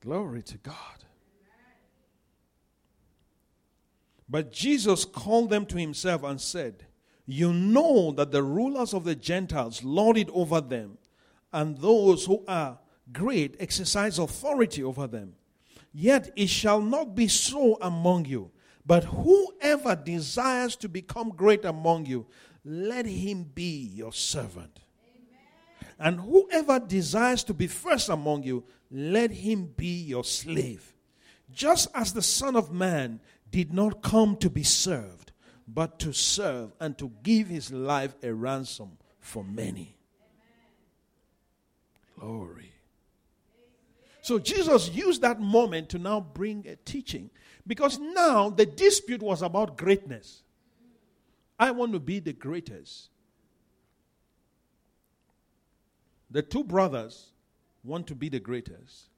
[0.00, 1.04] Glory to God.
[4.30, 6.86] But Jesus called them to himself and said,
[7.26, 10.98] You know that the rulers of the Gentiles lord it over them,
[11.52, 12.78] and those who are
[13.12, 15.34] great exercise authority over them.
[15.92, 18.52] Yet it shall not be so among you.
[18.86, 22.26] But whoever desires to become great among you,
[22.64, 24.80] let him be your servant.
[25.04, 25.92] Amen.
[25.98, 30.94] And whoever desires to be first among you, let him be your slave.
[31.52, 35.32] Just as the Son of Man did not come to be served,
[35.66, 39.96] but to serve and to give his life a ransom for many.
[42.18, 42.72] Glory.
[44.22, 47.30] So Jesus used that moment to now bring a teaching
[47.66, 50.42] because now the dispute was about greatness.
[51.58, 53.10] I want to be the greatest.
[56.30, 57.30] The two brothers
[57.82, 59.08] want to be the greatest.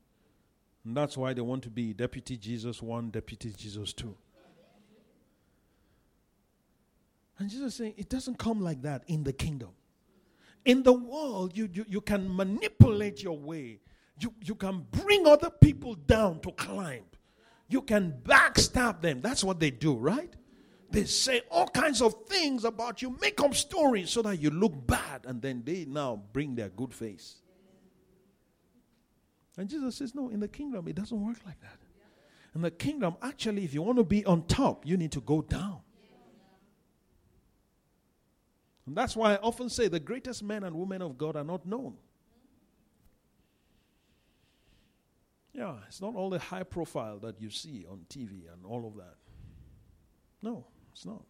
[0.85, 4.15] And that's why they want to be Deputy Jesus 1, Deputy Jesus 2.
[7.39, 9.71] And Jesus saying, it doesn't come like that in the kingdom.
[10.65, 13.81] In the world, you, you, you can manipulate your way
[14.23, 17.05] you, you can bring other people down to climb.
[17.69, 19.21] You can backstab them.
[19.21, 20.33] That's what they do, right?
[20.91, 24.87] They say all kinds of things about you, make up stories so that you look
[24.87, 27.37] bad, and then they now bring their good face.
[29.57, 31.79] And Jesus says, No, in the kingdom, it doesn't work like that.
[32.55, 35.41] In the kingdom, actually, if you want to be on top, you need to go
[35.41, 35.81] down.
[38.87, 41.67] And that's why I often say the greatest men and women of God are not
[41.67, 41.95] known.
[45.53, 48.97] Yeah, it's not all the high profile that you see on TV and all of
[48.97, 49.17] that.
[50.43, 51.23] No, It's not.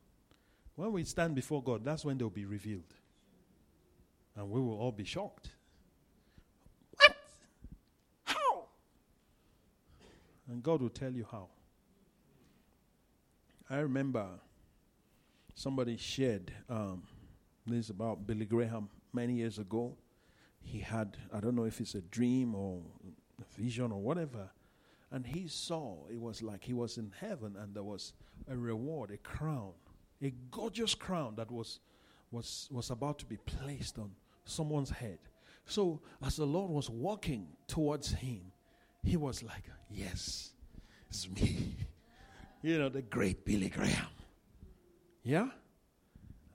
[0.75, 2.95] When we stand before God, that's when they'll be revealed.
[4.35, 5.51] And we will all be shocked.
[6.97, 7.15] What?
[8.25, 8.65] How?
[10.49, 11.49] And God will tell you how.
[13.69, 14.27] I remember
[15.55, 17.03] somebody shared um,
[17.67, 19.97] this is about Billy Graham many years ago.
[20.61, 22.83] He had, I don't know if it's a dream or
[23.41, 24.51] a vision or whatever,
[25.11, 28.15] and he saw it was like he was in heaven and there was
[28.49, 29.73] a reward, a crown,
[30.23, 31.81] a gorgeous crown that was,
[32.31, 34.11] was, was about to be placed on
[34.45, 35.19] someone's head.
[35.67, 38.41] So as the Lord was walking towards him,
[39.05, 40.53] he was like, Yes,
[41.09, 41.77] it's me.
[42.65, 44.07] You know, the great Billy Graham.
[45.25, 45.49] Yeah?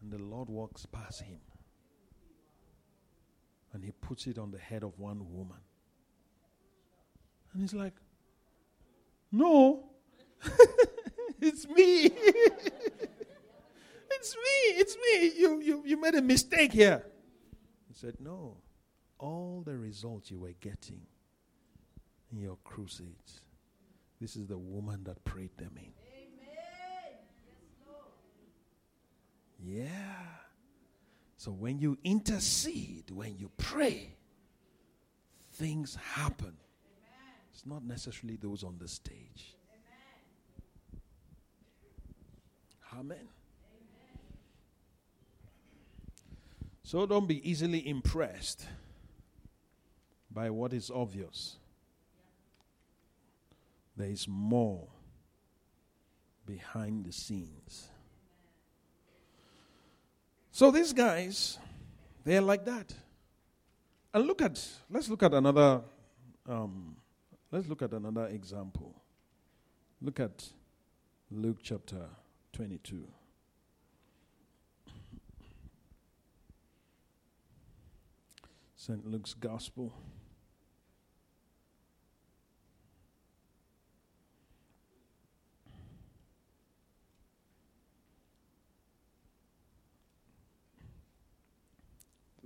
[0.01, 1.39] And the Lord walks past him.
[3.73, 5.57] And he puts it on the head of one woman.
[7.53, 7.93] And he's like,
[9.31, 9.89] No,
[11.41, 12.05] it's me.
[14.11, 14.61] it's me.
[14.69, 15.31] It's me.
[15.39, 17.03] You, you, you made a mistake here.
[17.87, 18.57] He said, No.
[19.19, 21.01] All the results you were getting
[22.31, 23.41] in your crusades
[24.19, 25.91] this is the woman that prayed them in.
[29.64, 29.88] Yeah.
[31.38, 34.16] So when you intercede, when you pray,
[35.53, 36.55] things happen.
[36.55, 37.36] Amen.
[37.53, 39.55] It's not necessarily those on the stage.
[42.93, 42.99] Amen.
[42.99, 43.18] Amen.
[43.18, 43.28] Amen.
[46.84, 48.66] So don't be easily impressed
[50.32, 51.58] by what is obvious.
[53.95, 54.88] There is more
[56.45, 57.89] behind the scenes.
[60.58, 61.60] So these guys,
[62.26, 62.91] they're like that.
[64.12, 65.82] And look at, let's look at another,
[66.49, 66.95] um,
[67.51, 68.99] let's look at another example.
[70.01, 70.49] Look at
[71.30, 72.08] Luke chapter
[72.53, 73.08] 22.
[78.76, 79.05] St.
[79.05, 79.93] Luke's Gospel.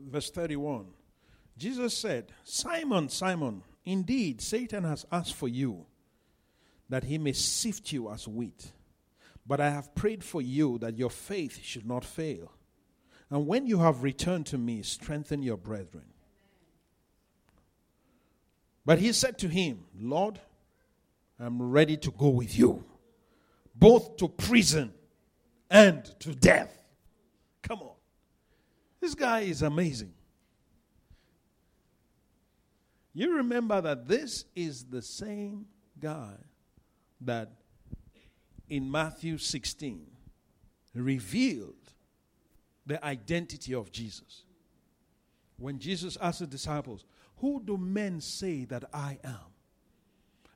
[0.09, 0.85] Verse 31.
[1.57, 5.85] Jesus said, Simon, Simon, indeed Satan has asked for you
[6.89, 8.71] that he may sift you as wheat.
[9.45, 12.51] But I have prayed for you that your faith should not fail.
[13.29, 16.05] And when you have returned to me, strengthen your brethren.
[18.85, 20.39] But he said to him, Lord,
[21.39, 22.83] I'm ready to go with you,
[23.73, 24.93] both to prison
[25.69, 26.77] and to death.
[27.61, 28.00] Come on.
[29.01, 30.13] This guy is amazing.
[33.13, 35.65] You remember that this is the same
[35.99, 36.35] guy
[37.21, 37.51] that
[38.69, 40.05] in Matthew 16
[40.95, 41.75] revealed
[42.85, 44.43] the identity of Jesus.
[45.57, 47.03] When Jesus asked the disciples,
[47.37, 49.50] Who do men say that I am?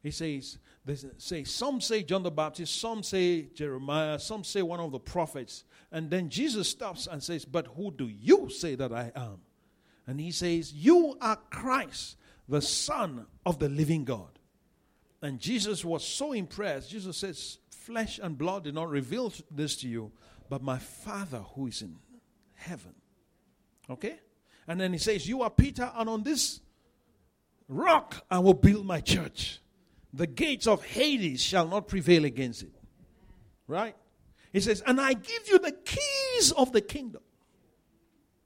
[0.06, 4.80] He says, they say, Some say John the Baptist, some say Jeremiah, some say one
[4.80, 5.64] of the prophets.
[5.92, 9.40] And then Jesus stops and says, But who do you say that I am?
[10.06, 14.38] And he says, You are Christ, the Son of the living God.
[15.24, 16.92] And Jesus was so impressed.
[16.92, 20.12] Jesus says, Flesh and blood did not reveal this to you,
[20.52, 21.96] but my Father who is in
[22.54, 22.94] heaven.
[23.90, 24.20] Okay?
[24.68, 26.60] And then he says, You are Peter, and on this
[27.68, 29.62] rock I will build my church.
[30.16, 32.72] The gates of Hades shall not prevail against it.
[33.68, 33.96] Right?
[34.54, 37.22] He says, And I give you the keys of the kingdom.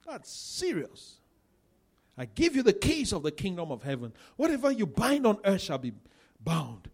[0.07, 1.17] That's serious.
[2.17, 4.13] I give you the keys of the kingdom of heaven.
[4.35, 5.93] Whatever you bind on earth shall be
[6.43, 6.89] bound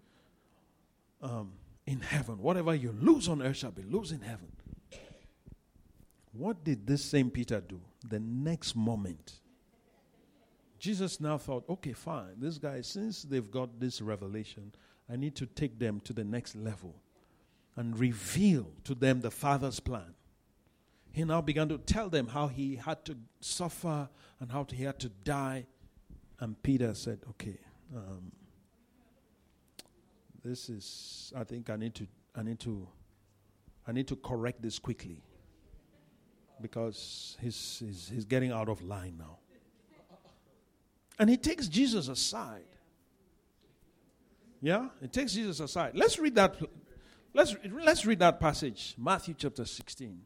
[1.22, 1.54] um,
[1.88, 2.40] in heaven.
[2.40, 4.52] Whatever you lose on earth shall be loose in heaven.
[6.34, 7.80] What did this same Peter do?
[8.10, 9.40] The next moment,
[10.86, 12.36] Jesus now thought, okay, fine.
[12.38, 14.72] This guy, since they've got this revelation,
[15.12, 16.94] I need to take them to the next level
[17.76, 20.14] and reveal to them the Father's plan.
[21.12, 24.08] He now began to tell them how he had to suffer
[24.40, 25.66] and how he had to die.
[26.40, 27.58] And Peter said, Okay,
[27.96, 28.32] um,
[30.44, 32.06] this is, I think I need to,
[32.36, 32.88] I need to,
[33.88, 35.24] I need to correct this quickly
[36.62, 39.40] because he's, he's, he's getting out of line now.
[41.18, 42.64] And he takes Jesus aside.
[44.62, 44.90] Yeah?
[45.02, 45.92] He takes Jesus aside.
[45.96, 46.58] Let's read that
[47.36, 50.22] Let's, let's read that passage, Matthew chapter 16.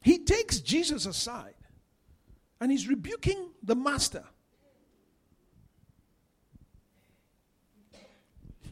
[0.00, 1.56] He takes Jesus aside
[2.58, 4.24] and he's rebuking the master.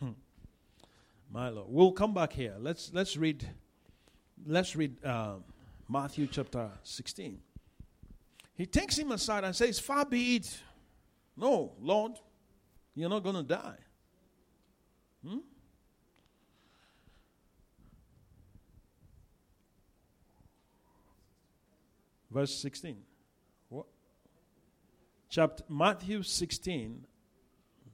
[0.00, 0.12] Hmm.
[1.30, 1.66] My Lord.
[1.68, 2.54] We'll come back here.
[2.58, 3.46] Let's, let's read
[4.46, 5.34] let's read uh,
[5.90, 7.38] Matthew chapter 16.
[8.56, 10.58] He takes him aside and says, Far be it.
[11.36, 12.12] No, Lord,
[12.94, 13.76] you're not going to die.
[15.26, 15.38] Hmm?
[22.30, 22.96] Verse 16.
[23.68, 23.86] What?
[25.28, 27.06] Chapter Matthew 16,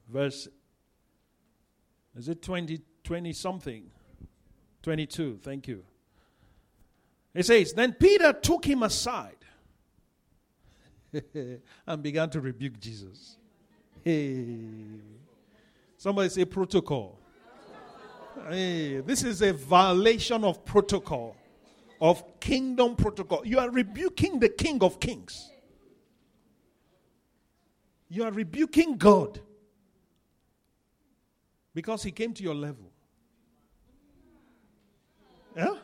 [0.09, 0.47] verse
[2.15, 3.89] is it 20, 20 something?
[4.83, 5.83] 22, thank you.
[7.33, 9.42] It says, Then Peter took him aside
[11.87, 13.37] and began to rebuke Jesus.
[14.03, 14.47] Hey.
[15.97, 17.19] Somebody say protocol.
[18.49, 21.35] Hey, this is a violation of protocol,
[22.01, 23.41] of kingdom protocol.
[23.45, 25.49] You are rebuking the King of Kings.
[28.09, 29.39] You are rebuking God
[31.73, 32.91] because he came to your level.
[35.55, 35.75] Yeah?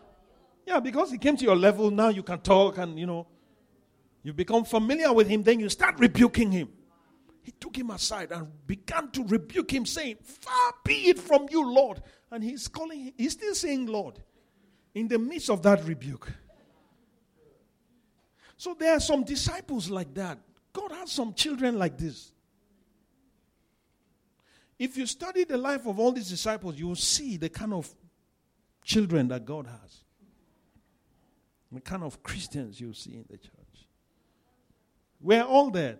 [0.65, 3.25] Yeah, because he came to your level, now you can talk and, you know,
[4.23, 6.69] you become familiar with him, then you start rebuking him.
[7.41, 11.65] He took him aside and began to rebuke him, saying, Far be it from you,
[11.65, 12.01] Lord.
[12.31, 14.19] And he's calling, he's still saying, Lord,
[14.93, 16.31] in the midst of that rebuke.
[18.57, 20.37] So there are some disciples like that.
[20.73, 22.31] God has some children like this.
[24.77, 27.89] If you study the life of all these disciples, you will see the kind of
[28.83, 30.03] children that God has,
[31.71, 33.68] the kind of Christians you see in the church.
[35.21, 35.97] We're all there.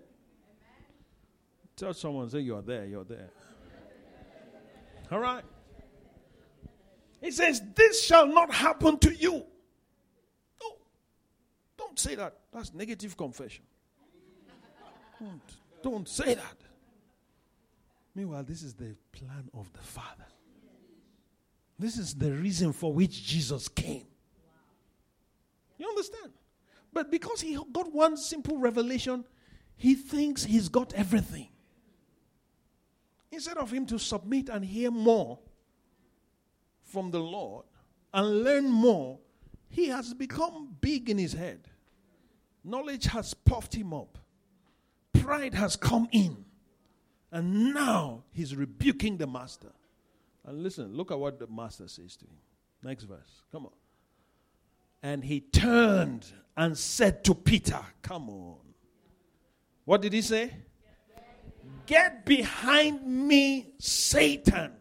[1.76, 3.30] Tell someone, say, You're there, you're there.
[5.12, 5.44] All right.
[7.22, 9.46] He says, This shall not happen to you.
[10.62, 10.76] No.
[11.78, 12.36] Don't say that.
[12.54, 13.64] That's negative confession.
[15.20, 15.42] Don't,
[15.84, 16.58] don't say that.
[18.16, 20.26] Meanwhile, this is the plan of the Father.
[21.78, 24.06] This is the reason for which Jesus came.
[25.78, 26.34] You understand?
[26.92, 29.26] But because he got one simple revelation,
[29.76, 31.50] he thinks he's got everything.
[33.32, 35.40] Instead of him to submit and hear more
[36.84, 37.66] from the Lord
[38.14, 39.20] and learn more,
[39.70, 41.68] he has become big in his head.
[42.64, 44.18] Knowledge has puffed him up,
[45.14, 46.46] pride has come in.
[47.32, 49.70] And now he's rebuking the master.
[50.46, 52.40] And listen, look at what the master says to him.
[52.82, 53.44] Next verse.
[53.52, 53.72] Come on.
[55.02, 56.26] And he turned
[56.58, 58.58] and said to Peter, Come on.
[59.86, 60.54] What did he say?
[61.86, 64.74] Get behind me, Satan.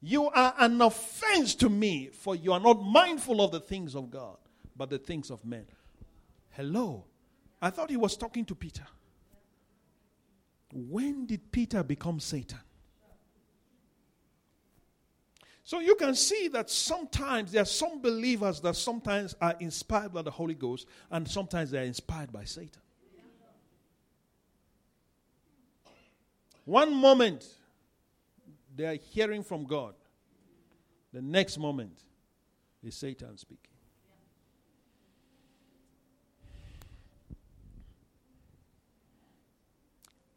[0.00, 4.10] You are an offense to me, for you are not mindful of the things of
[4.10, 4.36] God,
[4.76, 5.66] but the things of men.
[6.50, 7.04] Hello.
[7.60, 8.86] I thought he was talking to Peter.
[10.72, 12.58] When did Peter become Satan?
[15.66, 20.20] So you can see that sometimes there are some believers that sometimes are inspired by
[20.20, 22.82] the Holy Ghost and sometimes they are inspired by Satan.
[26.66, 27.46] One moment
[28.76, 29.94] they are hearing from God,
[31.14, 31.98] the next moment
[32.82, 33.70] is Satan speaking.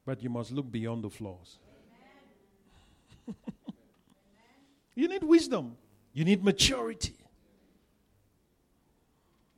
[0.06, 1.58] But you must look beyond the flaws.
[4.98, 5.78] you need wisdom,
[6.12, 7.14] you need maturity.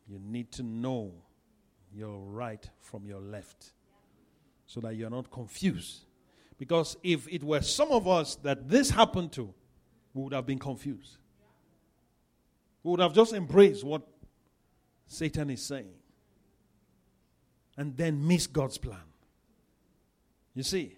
[0.05, 1.13] You need to know
[1.95, 3.71] your right from your left
[4.65, 6.05] so that you're not confused.
[6.57, 9.53] Because if it were some of us that this happened to,
[10.13, 11.17] we would have been confused.
[12.83, 14.01] We would have just embraced what
[15.07, 15.93] Satan is saying
[17.77, 18.99] and then miss God's plan.
[20.53, 20.97] You see?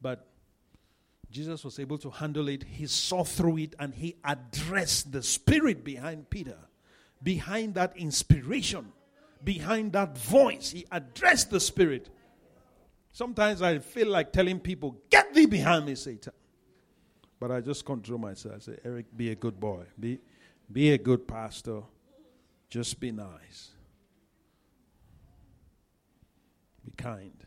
[0.00, 0.24] But
[1.34, 2.62] Jesus was able to handle it.
[2.62, 6.56] He saw through it and he addressed the spirit behind Peter,
[7.24, 8.92] behind that inspiration,
[9.42, 10.70] behind that voice.
[10.70, 12.08] He addressed the spirit.
[13.10, 16.32] Sometimes I feel like telling people, Get thee behind me, Satan.
[17.40, 18.54] But I just control myself.
[18.54, 19.86] I say, Eric, be a good boy.
[19.98, 20.20] Be,
[20.70, 21.80] be a good pastor.
[22.70, 23.70] Just be nice.
[26.84, 27.44] Be kind.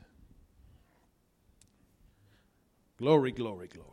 [2.98, 3.88] Glory, glory, glory.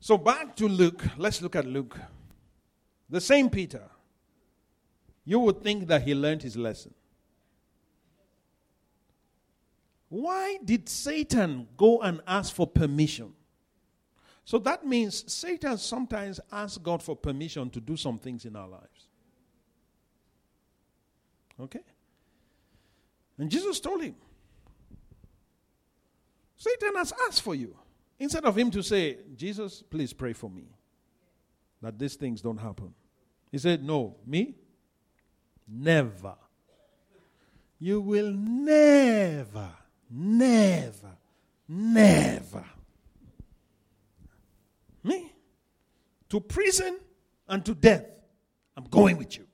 [0.00, 1.02] So back to Luke.
[1.16, 1.98] Let's look at Luke.
[3.08, 3.88] The same Peter.
[5.24, 6.92] You would think that he learned his lesson.
[10.10, 13.32] Why did Satan go and ask for permission?
[14.44, 18.68] So that means Satan sometimes asks God for permission to do some things in our
[18.68, 19.08] lives.
[21.58, 21.80] Okay?
[23.38, 24.14] And Jesus told him,
[26.64, 27.76] Satan has asked for you.
[28.18, 30.64] Instead of him to say, Jesus, please pray for me
[31.82, 32.94] that these things don't happen.
[33.52, 34.54] He said, No, me?
[35.68, 36.36] Never.
[37.78, 39.68] You will never,
[40.10, 41.18] never,
[41.68, 42.64] never.
[45.02, 45.32] Me?
[46.30, 46.98] To prison
[47.46, 48.06] and to death.
[48.74, 49.46] I'm going with you.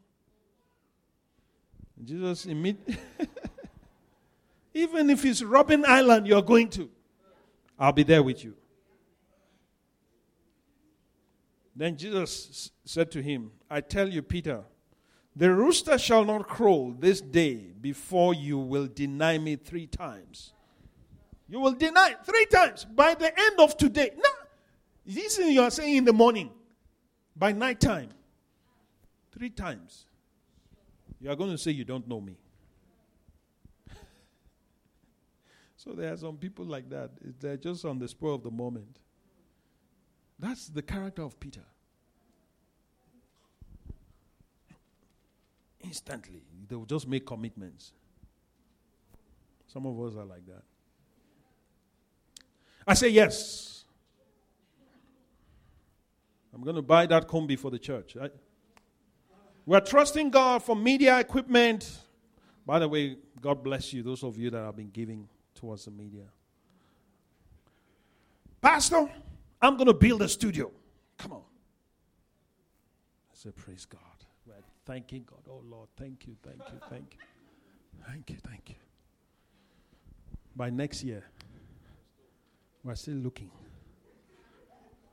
[2.04, 2.46] Jesus.
[4.74, 6.88] Even if it's Robben Island you're going to,
[7.80, 8.54] I'll be there with you.
[11.74, 14.64] Then Jesus said to him, I tell you, Peter,
[15.34, 20.52] the rooster shall not crow this day before you will deny me three times.
[21.48, 24.10] You will deny three times by the end of today.
[24.14, 24.30] No,
[25.06, 26.50] this is you are saying in the morning,
[27.34, 28.10] by night time,
[29.32, 30.04] three times.
[31.18, 32.36] You are going to say you don't know me.
[35.82, 37.10] So there are some people like that.
[37.40, 38.98] They're just on the spur of the moment.
[40.38, 41.64] That's the character of Peter.
[45.80, 47.92] Instantly, they will just make commitments.
[49.68, 50.62] Some of us are like that.
[52.86, 53.84] I say yes.
[56.54, 58.18] I'm going to buy that combi for the church.
[58.20, 58.28] I,
[59.64, 61.90] we're trusting God for media equipment.
[62.66, 65.26] By the way, God bless you, those of you that have been giving
[65.60, 66.24] towards the media.
[68.62, 69.08] Pastor,
[69.60, 70.70] I'm going to build a studio.
[71.18, 71.42] Come on.
[73.30, 74.00] I said, Praise God.
[74.46, 74.54] We're
[74.86, 75.40] thanking God.
[75.48, 77.18] Oh, Lord, thank you, thank you, thank you.
[78.06, 78.76] Thank you, thank you.
[80.56, 81.24] By next year,
[82.82, 83.50] we're still looking.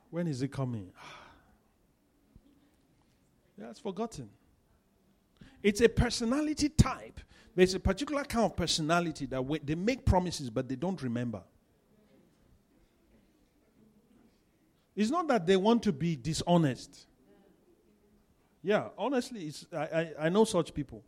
[0.10, 0.94] When is it coming?
[3.60, 4.30] yeah, it's forgotten.
[5.62, 7.20] It's a personality type.
[7.58, 11.42] There's a particular kind of personality that they make promises, but they don't remember.
[14.96, 17.08] It's not that they want to be dishonest.
[18.62, 21.04] Yeah, honestly, I, I, I, know such people.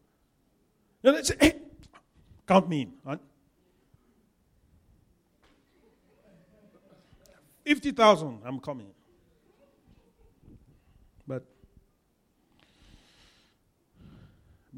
[1.03, 1.55] You know, they say, hey,
[2.47, 2.93] count me in.
[3.05, 3.17] Huh?
[7.63, 8.87] 50,000, I'm coming.
[11.27, 11.45] But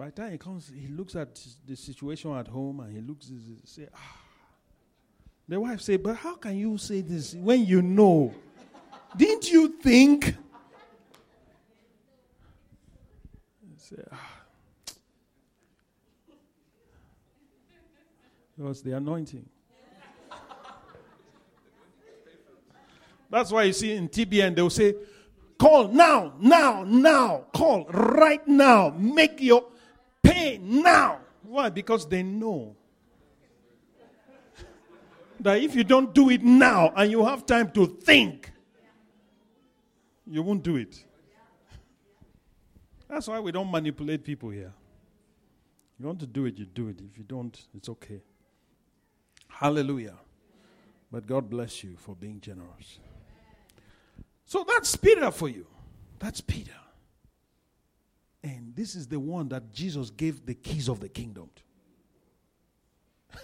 [0.01, 3.29] by the time he comes, he looks at the situation at home and he looks
[3.29, 4.17] and say, ah.
[5.47, 8.33] The wife say, but how can you say this when you know?
[9.15, 10.35] Didn't you think?
[13.77, 14.31] Say, ah.
[18.57, 19.47] It was the anointing.
[23.29, 24.95] That's why you see in TBN they'll say,
[25.59, 29.70] call now, now, now, call right now, make your
[30.23, 31.19] pay now.
[31.43, 31.69] Why?
[31.69, 32.75] Because they know
[35.39, 38.51] that if you don't do it now and you have time to think,
[40.27, 41.03] you won't do it.
[43.09, 44.71] That's why we don't manipulate people here.
[45.99, 47.01] You want to do it, you do it.
[47.11, 48.21] If you don't, it's okay.
[49.47, 50.15] Hallelujah.
[51.11, 52.99] But God bless you for being generous.
[54.45, 55.67] So that's Peter for you.
[56.19, 56.71] That's Peter.
[58.43, 61.49] And this is the one that Jesus gave the keys of the kingdom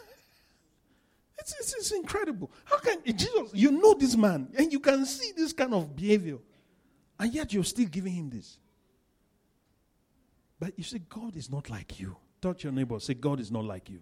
[1.39, 2.51] it's, it's, it's incredible.
[2.65, 6.39] How can Jesus, you know this man, and you can see this kind of behavior.
[7.19, 8.59] And yet you're still giving him this.
[10.59, 12.15] But you see, God is not like you.
[12.41, 13.99] Touch your neighbor, say, God is not like you.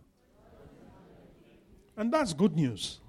[1.98, 3.00] And that's good news.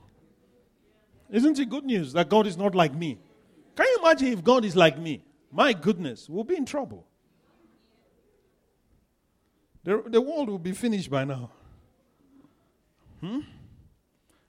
[1.30, 3.18] Isn't it good news that God is not like me?
[3.74, 5.24] Can you imagine if God is like me?
[5.50, 7.06] My goodness, we'll be in trouble.
[9.86, 11.48] The, the world will be finished by now.
[13.20, 13.38] Hmm?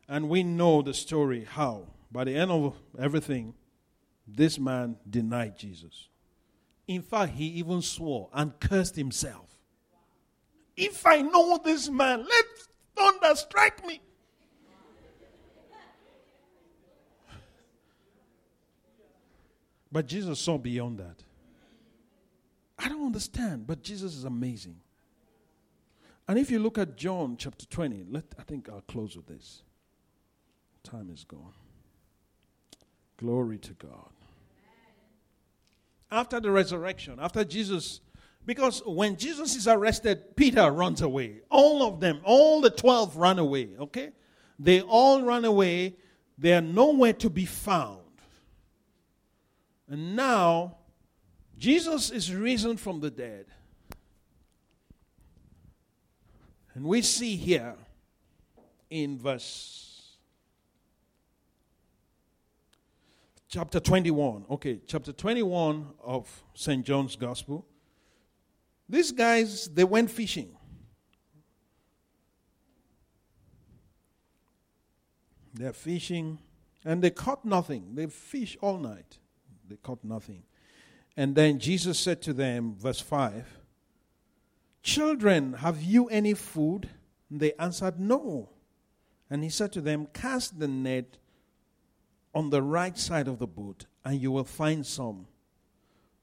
[0.09, 3.53] And we know the story how, by the end of everything,
[4.27, 6.07] this man denied Jesus.
[6.87, 9.55] In fact, he even swore and cursed himself.
[10.75, 12.45] If I know this man, let
[12.95, 14.01] thunder strike me.
[19.91, 21.23] But Jesus saw beyond that.
[22.79, 24.77] I don't understand, but Jesus is amazing.
[26.27, 29.63] And if you look at John chapter 20, let, I think I'll close with this.
[30.83, 31.53] Time is gone.
[33.17, 34.09] Glory to God
[36.11, 38.01] after the resurrection, after Jesus,
[38.45, 41.41] because when Jesus is arrested, Peter runs away.
[41.49, 44.11] All of them, all the 12 run away, okay?
[44.57, 45.95] They all run away.
[46.37, 47.99] They are nowhere to be found.
[49.89, 50.77] And now,
[51.57, 53.45] Jesus is risen from the dead.
[56.77, 57.73] And we see here
[58.91, 60.11] in verse
[63.49, 64.45] chapter 21.
[64.51, 66.85] Okay, chapter 21 of St.
[66.85, 67.65] John's Gospel.
[68.87, 70.55] These guys, they went fishing.
[75.55, 76.37] They're fishing
[76.85, 77.95] and they caught nothing.
[77.95, 79.17] They fished all night.
[79.67, 80.43] They caught nothing.
[81.17, 83.56] And then Jesus said to them, verse 5,
[84.87, 86.87] Children, have you any food?
[87.29, 88.47] And they answered, No.
[89.29, 91.17] And he said to them, Cast the net
[92.33, 95.27] on the right side of the boat, and you will find some.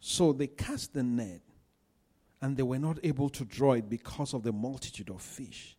[0.00, 1.42] So they cast the net,
[2.40, 5.76] and they were not able to draw it because of the multitude of fish.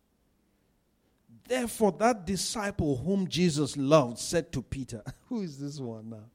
[1.48, 6.30] Therefore, that disciple whom Jesus loved said to Peter, Who is this one now?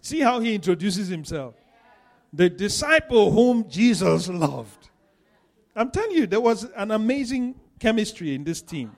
[0.00, 1.56] See how he introduces himself.
[2.32, 4.90] The disciple whom Jesus loved.
[5.78, 8.96] I'm telling you, there was an amazing chemistry in this team.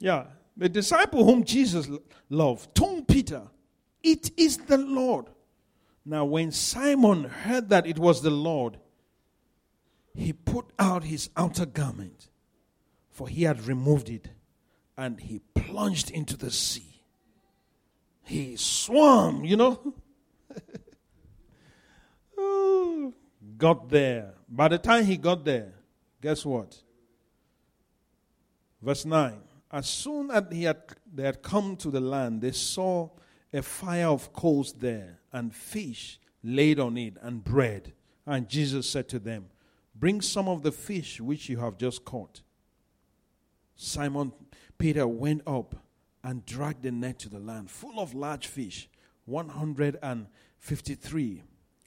[0.00, 0.24] Yeah.
[0.56, 1.88] The disciple whom Jesus
[2.28, 3.42] loved told Peter,
[4.02, 5.26] It is the Lord.
[6.04, 8.78] Now, when Simon heard that it was the Lord,
[10.14, 12.28] he put out his outer garment,
[13.10, 14.28] for he had removed it,
[14.96, 17.02] and he plunged into the sea.
[18.22, 19.94] He swam, you know.
[23.58, 24.34] got there.
[24.48, 25.73] By the time he got there,
[26.24, 26.82] guess what?
[28.80, 29.34] Verse 9
[29.70, 30.78] As soon as he had,
[31.12, 33.10] they had come to the land, they saw
[33.52, 37.92] a fire of coals there, and fish laid on it, and bread.
[38.24, 39.50] And Jesus said to them,
[39.94, 42.40] Bring some of the fish which you have just caught.
[43.76, 44.32] Simon
[44.78, 45.74] Peter went up
[46.22, 48.88] and dragged the net to the land, full of large fish,
[49.26, 51.42] 153.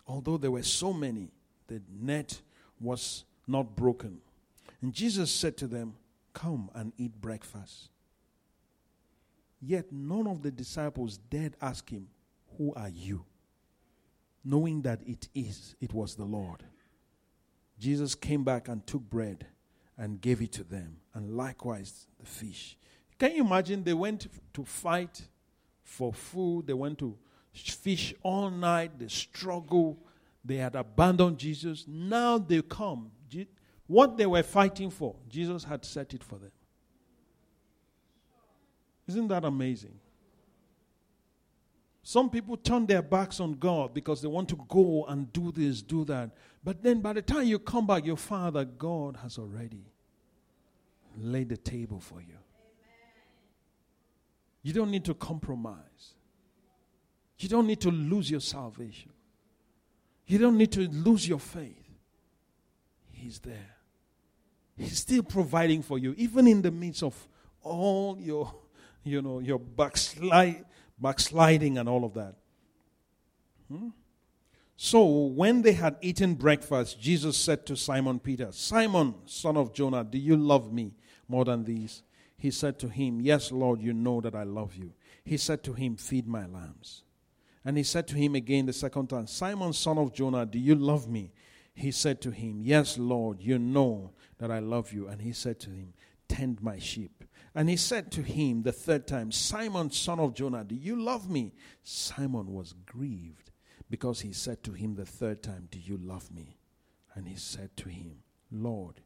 [0.06, 1.32] Although there were so many,
[1.68, 2.40] the net
[2.80, 4.22] was not broken.
[4.82, 5.96] And Jesus said to them,
[6.34, 7.90] Come and eat breakfast.
[9.60, 12.08] Yet none of the disciples dared ask him,
[12.58, 13.26] Who are you?
[14.46, 16.64] Knowing that it is, it was the Lord.
[17.80, 19.48] Jesus came back and took bread
[19.98, 22.78] and gave it to them, and likewise the fish.
[23.18, 23.84] Can you imagine?
[23.84, 25.24] They went to fight
[25.84, 27.18] for food, they went to
[27.52, 29.98] fish all night, they struggled,
[30.46, 31.86] they had abandoned Jesus.
[31.88, 33.12] Now they come.
[33.88, 36.52] What they were fighting for, Jesus had set it for them.
[39.08, 40.00] Isn't that amazing?
[42.04, 45.82] Some people turn their backs on God because they want to go and do this,
[45.82, 46.32] do that.
[46.64, 49.86] But then by the time you come back, your Father, God, has already
[51.18, 52.38] laid the table for you.
[54.64, 56.16] You don't need to compromise.
[57.40, 59.12] You don't need to lose your salvation.
[60.26, 61.90] You don't need to lose your faith.
[63.12, 63.77] He's there.
[64.78, 67.28] He's still providing for you, even in the midst of
[67.62, 68.54] all your,
[69.04, 70.66] you know, your backslide,
[71.00, 72.36] backsliding and all of that.
[73.68, 73.90] Hmm?
[74.76, 80.04] So when they had eaten breakfast, Jesus said to Simon Peter, Simon, son of Jonah,
[80.04, 80.94] do you love me
[81.28, 82.04] more than these?
[82.38, 84.94] He said to him, Yes, Lord, you know that I love you.
[85.26, 87.02] He said to him, Feed my lambs.
[87.66, 90.76] And he said to him again the second time, Simon, son of Jonah, do you
[90.76, 91.32] love me?
[91.74, 95.08] He said to him, Yes, Lord, you know that I love you.
[95.08, 95.94] And he said to him,
[96.28, 97.24] Tend my sheep.
[97.56, 101.30] And he said to him the third time, Simon, son of Jonah, do you love
[101.30, 101.54] me?
[101.84, 103.52] Simon was grieved
[103.90, 106.58] because he said to him the third time, Do you love me?
[107.16, 108.18] And he said to him,
[108.52, 109.02] Lord,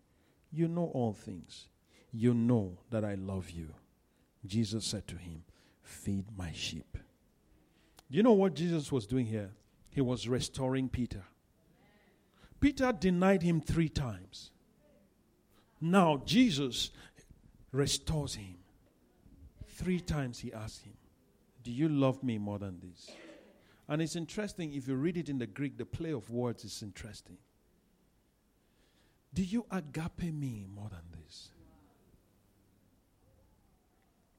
[0.52, 1.68] you know all things.
[2.12, 3.70] You know that I love you.
[4.46, 5.44] Jesus said to him,
[5.82, 6.98] Feed my sheep.
[8.10, 9.52] Do you know what Jesus was doing here?
[9.90, 11.24] He was restoring Peter.
[12.60, 14.52] Peter denied him three times.
[15.82, 16.92] Now Jesus
[17.72, 18.56] restores him.
[19.68, 20.94] Three times he asked him,
[21.64, 23.10] Do you love me more than this?
[23.90, 26.82] And it's interesting, if you read it in the Greek, the play of words is
[26.84, 27.38] interesting.
[29.34, 31.50] Do you agape me more than this?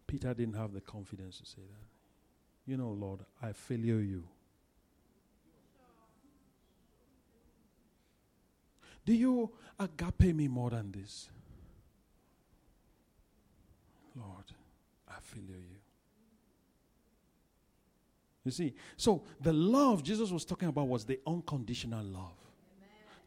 [0.06, 2.70] Peter didn't have the confidence to say that.
[2.70, 4.24] You know, Lord, I failure you.
[9.04, 11.28] Do you agape me more than this?
[14.14, 14.44] Lord,
[15.08, 15.76] I failure you.
[18.44, 22.36] You see, so the love Jesus was talking about was the unconditional love.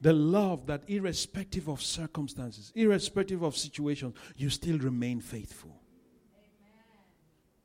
[0.02, 5.80] The love that, irrespective of circumstances, irrespective of situations, you still remain faithful.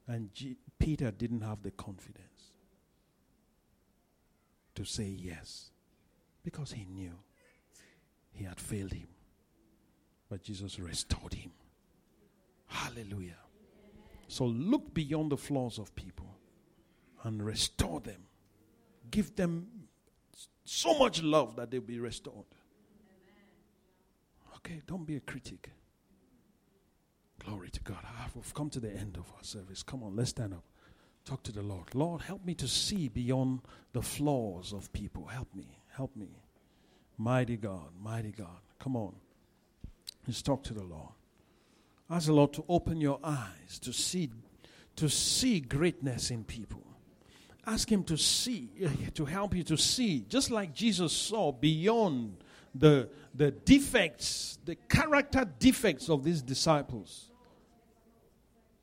[0.07, 2.53] And G- Peter didn't have the confidence
[4.77, 5.71] to say yes
[6.45, 7.15] because he knew
[8.41, 9.07] he had failed him.
[10.31, 11.51] But Jesus restored him.
[12.69, 13.37] Hallelujah.
[14.29, 16.39] So look beyond the flaws of people
[17.23, 18.23] and restore them.
[19.11, 19.67] Give them
[20.65, 22.47] so much love that they'll be restored.
[24.57, 25.71] Okay, don't be a critic.
[27.45, 27.99] Glory to God.
[28.05, 29.83] Ah, we've come to the end of our service.
[29.83, 30.65] Come on, let's stand up.
[31.27, 31.95] Talk to the Lord.
[31.95, 33.61] Lord, help me to see beyond
[33.93, 35.27] the flaws of people.
[35.27, 35.79] Help me.
[35.89, 36.41] Help me.
[37.21, 38.61] Mighty God, mighty God.
[38.79, 39.15] Come on.
[40.27, 41.13] Let's talk to the Lord.
[42.09, 44.31] Ask the Lord to open your eyes to see
[44.97, 46.83] to see greatness in people.
[47.67, 48.71] Ask him to see
[49.13, 52.39] to help you to see just like Jesus saw beyond
[52.75, 57.31] the the defects, the character defects of these disciples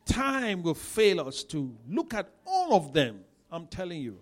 [0.05, 3.21] time will fail us to look at all of them.
[3.51, 4.19] I'm telling you.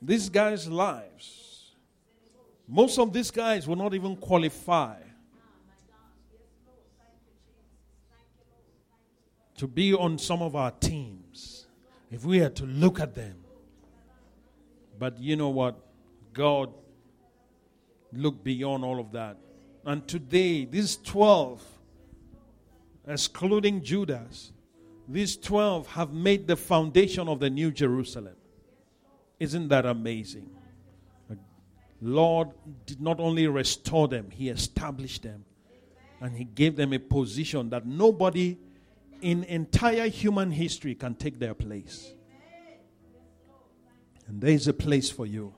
[0.00, 1.72] These guys' lives,
[2.68, 4.96] most of these guys will not even qualify
[9.56, 11.66] to be on some of our teams
[12.10, 13.36] if we had to look at them.
[14.98, 15.76] But you know what?
[16.32, 16.72] God
[18.12, 19.36] looked beyond all of that.
[19.84, 21.62] And today, these 12
[23.06, 24.52] excluding Judas,
[25.08, 28.34] these 12 have made the foundation of the New Jerusalem.
[29.38, 30.50] Isn't that amazing?
[32.00, 32.50] Lord
[32.84, 35.44] did not only restore them, He established them.
[36.20, 38.58] And He gave them a position that nobody
[39.20, 42.12] in entire human history can take their place.
[44.26, 45.54] And there is a place for you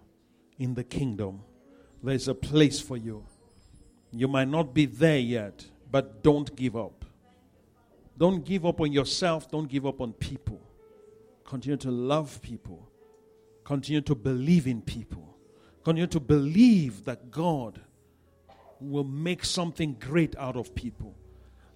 [0.59, 1.41] in the kingdom.
[2.03, 3.25] There's a place for you.
[4.13, 7.05] You might not be there yet, but don't give up.
[8.17, 9.51] Don't give up on yourself.
[9.51, 10.61] Don't give up on people.
[11.45, 12.88] Continue to love people.
[13.69, 15.37] Continue to believe in people.
[15.85, 17.79] Continue to believe that God
[18.81, 21.15] will make something great out of people.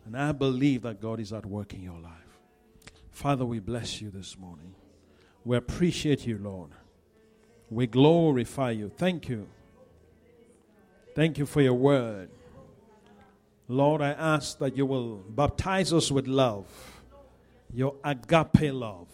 [0.06, 2.38] And I believe that God is at work in your life.
[3.10, 4.74] Father, we bless you this morning.
[5.44, 6.70] We appreciate you, Lord.
[7.68, 8.88] We glorify you.
[8.88, 9.46] Thank you.
[11.14, 12.30] Thank you for your word.
[13.68, 16.64] Lord, I ask that you will baptize us with love,
[17.70, 19.08] your agape love,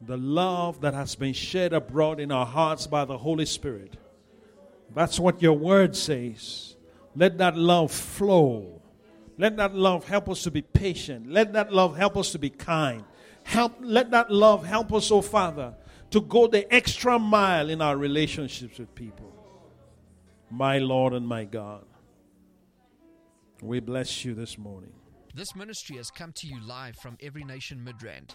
[0.00, 3.96] the love that has been shed abroad in our hearts by the Holy Spirit.
[4.94, 6.76] That's what your word says.
[7.14, 8.80] Let that love flow.
[9.36, 11.30] Let that love help us to be patient.
[11.30, 13.04] Let that love help us to be kind.
[13.44, 15.74] Help, let that love help us, oh Father,
[16.10, 19.32] to go the extra mile in our relationships with people.
[20.50, 21.84] My Lord and my God.
[23.62, 24.92] We bless you this morning.
[25.34, 28.34] This ministry has come to you live from Every Nation Midrand.